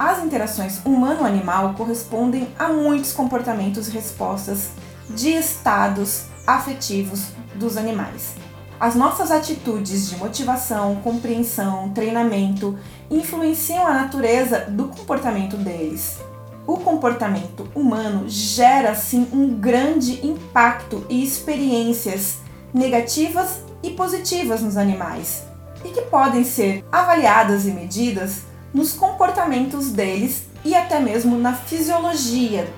As 0.04 0.18
interações 0.18 0.82
humano-animal 0.84 1.76
correspondem 1.76 2.48
a 2.58 2.70
muitos 2.70 3.14
comportamentos 3.14 3.88
e 3.88 3.92
respostas 3.92 4.72
de 5.08 5.30
estados 5.30 6.24
afetivos 6.48 7.28
dos 7.54 7.78
animais. 7.78 8.34
As 8.80 8.96
nossas 8.96 9.30
atitudes 9.30 10.10
de 10.10 10.18
motivação, 10.18 10.96
compreensão, 11.04 11.92
treinamento 11.92 12.80
influenciam 13.12 13.86
a 13.86 13.94
natureza 13.94 14.62
do 14.62 14.86
comportamento 14.86 15.56
deles. 15.56 16.18
O 16.66 16.78
comportamento 16.78 17.70
humano 17.76 18.24
gera 18.28 18.96
sim 18.96 19.28
um 19.32 19.54
grande 19.54 20.26
impacto 20.26 21.06
e 21.10 21.24
experiências 21.24 22.40
negativas 22.74 23.62
e 23.84 23.92
positivas 23.92 24.64
nos 24.64 24.78
animais, 24.78 25.44
e 25.86 25.90
que 25.90 26.02
podem 26.02 26.44
ser 26.44 26.84
avaliadas 26.92 27.68
e 27.68 27.72
medidas 27.72 28.50
nos 28.74 28.94
comportamentos 28.94 29.92
deles 29.92 30.44
e 30.64 30.76
até 30.76 31.00
mesmo 31.00 31.38
na 31.38 31.54
fisiologia. 31.54 32.72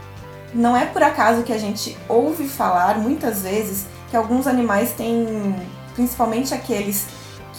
Não 0.54 0.76
é 0.78 0.86
por 0.86 1.02
acaso 1.02 1.44
que 1.44 1.54
a 1.54 1.58
gente 1.58 1.98
ouve 2.08 2.48
falar 2.48 2.98
muitas 3.00 3.42
vezes 3.42 3.86
que 4.10 4.16
alguns 4.16 4.46
animais 4.46 4.92
têm, 4.94 5.56
principalmente 5.96 6.54
aqueles 6.54 7.08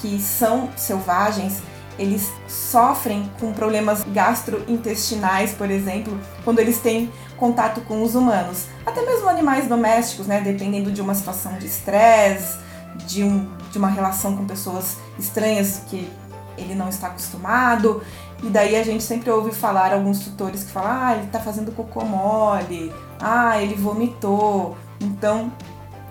que 0.00 0.20
são 0.20 0.68
selvagens, 0.76 1.60
eles 1.98 2.32
sofrem 2.48 3.30
com 3.40 3.52
problemas 3.52 4.04
gastrointestinais, 4.04 5.52
por 5.52 5.70
exemplo, 5.70 6.18
quando 6.44 6.58
eles 6.58 6.78
têm 6.78 7.10
contato 7.36 7.80
com 7.82 8.02
os 8.02 8.14
humanos. 8.14 8.66
Até 8.84 9.02
mesmo 9.02 9.28
animais 9.28 9.66
domésticos, 9.66 10.26
né, 10.26 10.40
dependendo 10.40 10.90
de 10.90 11.00
uma 11.00 11.14
situação 11.14 11.56
de 11.58 11.66
estresse, 11.66 12.58
de, 13.06 13.22
um, 13.22 13.48
de 13.70 13.78
uma 13.78 13.88
relação 13.88 14.36
com 14.36 14.44
pessoas 14.44 14.96
estranhas 15.18 15.82
que 15.88 16.08
ele 16.56 16.74
não 16.74 16.88
está 16.88 17.08
acostumado. 17.08 18.02
E 18.44 18.50
daí 18.50 18.76
a 18.76 18.84
gente 18.84 19.02
sempre 19.02 19.30
ouve 19.30 19.52
falar 19.52 19.94
alguns 19.94 20.20
tutores 20.20 20.64
que 20.64 20.70
falam: 20.70 20.90
ah, 20.92 21.16
ele 21.16 21.24
está 21.24 21.40
fazendo 21.40 21.72
cocô 21.72 22.04
mole, 22.04 22.92
ah, 23.18 23.60
ele 23.60 23.74
vomitou. 23.74 24.76
Então 25.00 25.50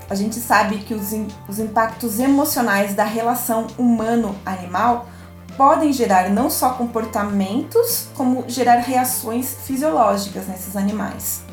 a 0.09 0.15
gente 0.15 0.35
sabe 0.39 0.79
que 0.79 0.95
os, 0.95 1.11
os 1.47 1.59
impactos 1.59 2.19
emocionais 2.19 2.95
da 2.95 3.03
relação 3.03 3.67
humano-animal 3.77 5.07
podem 5.55 5.93
gerar 5.93 6.31
não 6.31 6.49
só 6.49 6.71
comportamentos, 6.71 8.07
como 8.15 8.45
gerar 8.47 8.77
reações 8.77 9.55
fisiológicas 9.63 10.47
nesses 10.47 10.75
animais. 10.75 11.43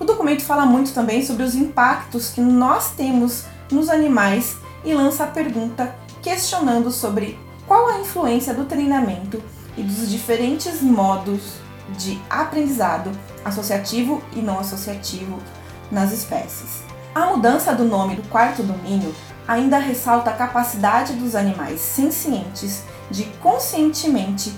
O 0.00 0.04
documento 0.04 0.42
fala 0.42 0.66
muito 0.66 0.92
também 0.92 1.24
sobre 1.24 1.44
os 1.44 1.54
impactos 1.54 2.30
que 2.30 2.40
nós 2.40 2.90
temos 2.90 3.44
nos 3.70 3.88
animais 3.88 4.56
e 4.84 4.92
lança 4.92 5.22
a 5.22 5.28
pergunta 5.28 5.94
questionando 6.20 6.90
sobre 6.90 7.38
qual 7.68 7.88
a 7.88 8.00
influência 8.00 8.52
do 8.52 8.64
treinamento 8.64 9.40
e 9.76 9.82
dos 9.82 10.10
diferentes 10.10 10.80
modos 10.80 11.54
de 11.98 12.20
aprendizado 12.30 13.10
associativo 13.44 14.22
e 14.32 14.40
não 14.40 14.58
associativo 14.58 15.38
nas 15.90 16.12
espécies. 16.12 16.82
A 17.14 17.26
mudança 17.26 17.74
do 17.74 17.84
nome 17.84 18.16
do 18.16 18.28
quarto 18.28 18.62
domínio 18.62 19.14
ainda 19.46 19.78
ressalta 19.78 20.30
a 20.30 20.34
capacidade 20.34 21.12
dos 21.14 21.34
animais 21.34 21.80
sencientes 21.80 22.82
de 23.10 23.24
conscientemente 23.42 24.52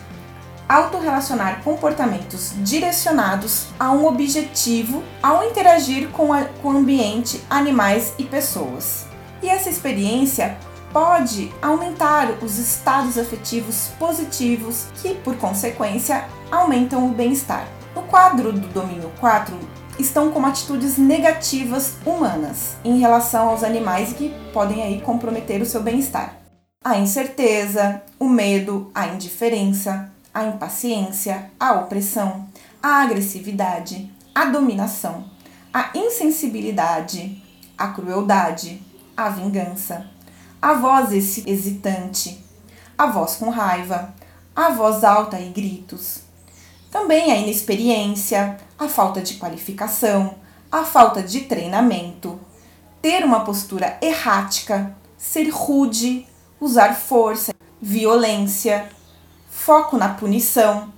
autorrelacionar 0.69 1.63
comportamentos 1.63 2.53
direcionados 2.59 3.67
a 3.79 3.93
um 3.93 4.07
objetivo 4.07 5.03
ao 5.23 5.45
interagir 5.45 6.09
com, 6.09 6.33
a, 6.33 6.45
com 6.63 6.69
o 6.69 6.77
ambiente, 6.77 7.43
animais 7.49 8.15
e 8.19 8.25
pessoas. 8.25 9.07
E 9.43 9.49
essa 9.49 9.69
experiência 9.69 10.57
pode 10.97 11.53
aumentar 11.61 12.43
os 12.43 12.57
estados 12.59 13.19
afetivos 13.19 13.89
positivos 13.99 14.87
que, 15.03 15.15
por 15.17 15.37
consequência, 15.37 16.27
aumentam 16.51 17.07
o 17.07 17.13
bem-estar. 17.13 17.69
No 17.95 18.01
quadro 18.05 18.51
do 18.51 18.67
domínio 18.69 19.13
4 19.21 19.55
estão 19.99 20.33
como 20.33 20.47
atitudes 20.47 20.97
negativas 20.97 21.97
humanas 22.07 22.77
em 22.83 22.99
relação 22.99 23.51
aos 23.51 23.63
animais 23.63 24.15
que 24.15 24.35
podem 24.55 24.83
aí 24.83 25.03
comprometer 25.03 25.61
o 25.61 25.67
seu 25.67 25.83
bem-estar. 25.83 26.39
A 26.83 26.97
incerteza, 26.97 28.01
o 28.19 28.27
medo, 28.27 28.91
a 28.95 29.07
indiferença, 29.09 30.11
a 30.33 30.47
impaciência, 30.47 31.51
a 31.61 31.75
opressão, 31.75 32.49
a 32.83 33.03
agressividade, 33.03 34.11
a 34.35 34.47
dominação, 34.47 35.27
a 35.75 35.91
insensibilidade, 35.95 37.43
a 37.77 37.89
crueldade, 37.89 38.81
a 39.15 39.29
vingança, 39.29 40.16
a 40.67 40.75
voz 40.75 41.13
hesitante, 41.47 42.45
a 42.99 43.07
voz 43.07 43.37
com 43.37 43.51
raiva, 43.51 44.13
a 44.55 44.71
voz 44.71 45.05
alta 45.05 45.39
e 45.39 45.51
gritos. 45.51 46.23
Também 46.91 47.31
a 47.31 47.37
inexperiência, 47.37 48.57
a 48.77 48.89
falta 48.89 49.23
de 49.23 49.35
qualificação, 49.35 50.35
a 50.73 50.83
falta 50.83 51.23
de 51.23 51.43
treinamento, 51.43 52.41
ter 53.01 53.25
uma 53.25 53.45
postura 53.45 53.97
errática, 54.03 54.93
ser 55.17 55.49
rude, 55.51 56.27
usar 56.61 56.97
força, 56.97 57.55
violência, 57.81 58.89
foco 59.49 59.97
na 59.97 60.15
punição. 60.15 60.93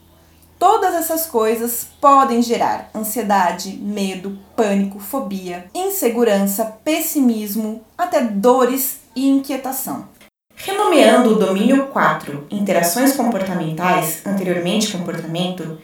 Todas 0.59 0.95
essas 0.95 1.27
coisas 1.27 1.87
podem 2.01 2.41
gerar 2.41 2.89
ansiedade, 2.95 3.77
medo, 3.77 4.39
pânico, 4.57 4.99
fobia, 4.99 5.71
insegurança, 5.75 6.65
pessimismo, 6.83 7.85
até 7.99 8.23
dores 8.23 9.07
e 9.19 9.27
inquietação. 9.27 10.09
Renomeando 10.55 11.33
o 11.33 11.39
domínio 11.39 11.89
4, 11.89 12.47
interações 12.51 13.13
comportamentais, 13.13 14.23
anteriormente 14.25 14.93
comportamento, 14.93 15.79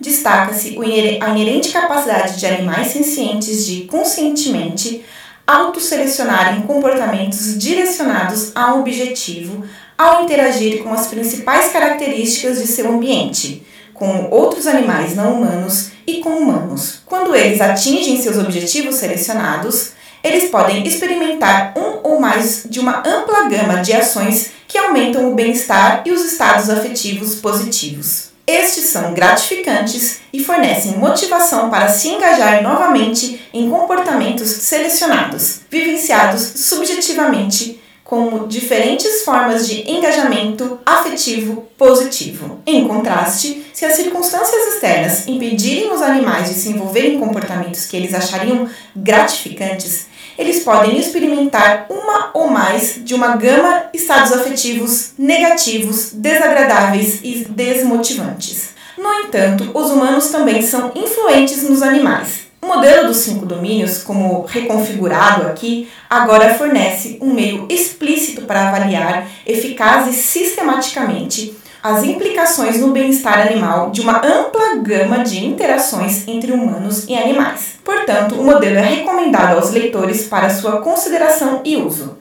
destaca-se 0.00 0.78
a 1.20 1.28
inerente 1.30 1.70
capacidade 1.70 2.38
de 2.38 2.46
animais 2.46 2.88
sencientes 2.88 3.66
de 3.66 3.82
conscientemente 3.82 5.04
autoselecionarem 5.46 6.62
comportamentos 6.62 7.58
direcionados 7.58 8.52
a 8.54 8.74
um 8.74 8.80
objetivo 8.80 9.64
ao 9.96 10.24
interagir 10.24 10.82
com 10.82 10.92
as 10.92 11.06
principais 11.06 11.72
características 11.72 12.60
de 12.60 12.66
seu 12.66 12.90
ambiente, 12.90 13.66
com 13.94 14.28
outros 14.30 14.66
animais 14.66 15.16
não 15.16 15.34
humanos 15.34 15.90
e 16.06 16.18
com 16.18 16.30
humanos. 16.30 17.00
Quando 17.06 17.34
eles 17.34 17.60
atingem 17.60 18.20
seus 18.20 18.36
objetivos 18.36 18.96
selecionados, 18.96 19.95
eles 20.22 20.50
podem 20.50 20.86
experimentar 20.86 21.72
um 21.76 22.00
ou 22.02 22.20
mais 22.20 22.66
de 22.68 22.80
uma 22.80 23.02
ampla 23.06 23.48
gama 23.48 23.82
de 23.82 23.92
ações 23.92 24.50
que 24.66 24.78
aumentam 24.78 25.30
o 25.30 25.34
bem-estar 25.34 26.02
e 26.04 26.12
os 26.12 26.24
estados 26.24 26.68
afetivos 26.68 27.36
positivos. 27.36 28.30
Estes 28.46 28.84
são 28.84 29.12
gratificantes 29.12 30.20
e 30.32 30.42
fornecem 30.42 30.98
motivação 30.98 31.68
para 31.68 31.88
se 31.88 32.08
engajar 32.08 32.62
novamente 32.62 33.40
em 33.52 33.68
comportamentos 33.68 34.48
selecionados, 34.48 35.60
vivenciados 35.68 36.42
subjetivamente 36.54 37.80
como 38.06 38.46
diferentes 38.46 39.22
formas 39.24 39.66
de 39.68 39.90
engajamento 39.90 40.78
afetivo 40.86 41.66
positivo. 41.76 42.60
Em 42.64 42.86
contraste, 42.86 43.66
se 43.74 43.84
as 43.84 43.94
circunstâncias 43.94 44.74
externas 44.74 45.26
impedirem 45.26 45.92
os 45.92 46.00
animais 46.00 46.48
de 46.48 46.54
se 46.54 46.68
envolverem 46.68 47.16
em 47.16 47.18
comportamentos 47.18 47.84
que 47.86 47.96
eles 47.96 48.14
achariam 48.14 48.68
gratificantes, 48.94 50.06
eles 50.38 50.62
podem 50.62 50.98
experimentar 50.98 51.86
uma 51.90 52.30
ou 52.32 52.48
mais 52.48 53.00
de 53.02 53.12
uma 53.12 53.34
gama 53.36 53.86
de 53.92 53.98
estados 53.98 54.32
afetivos 54.32 55.12
negativos, 55.18 56.12
desagradáveis 56.12 57.20
e 57.24 57.44
desmotivantes. 57.48 58.70
No 58.96 59.12
entanto, 59.20 59.70
os 59.74 59.90
humanos 59.90 60.28
também 60.28 60.62
são 60.62 60.92
influentes 60.94 61.62
nos 61.68 61.82
animais. 61.82 62.45
O 62.66 62.68
modelo 62.68 63.06
dos 63.06 63.18
cinco 63.18 63.46
domínios, 63.46 64.02
como 64.02 64.44
reconfigurado 64.44 65.46
aqui, 65.46 65.88
agora 66.10 66.52
fornece 66.54 67.16
um 67.22 67.32
meio 67.32 67.64
explícito 67.70 68.42
para 68.42 68.66
avaliar 68.66 69.24
eficaz 69.46 70.08
e 70.08 70.12
sistematicamente 70.12 71.56
as 71.80 72.02
implicações 72.02 72.80
no 72.80 72.90
bem-estar 72.90 73.46
animal 73.46 73.92
de 73.92 74.00
uma 74.00 74.18
ampla 74.18 74.74
gama 74.82 75.22
de 75.22 75.46
interações 75.46 76.26
entre 76.26 76.50
humanos 76.50 77.06
e 77.08 77.14
animais. 77.14 77.78
Portanto, 77.84 78.34
o 78.34 78.42
modelo 78.42 78.78
é 78.78 78.82
recomendado 78.82 79.58
aos 79.58 79.70
leitores 79.70 80.24
para 80.26 80.50
sua 80.50 80.80
consideração 80.80 81.60
e 81.64 81.76
uso. 81.76 82.18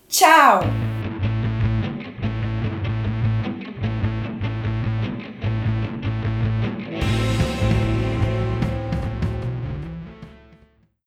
tchau! 0.10 0.62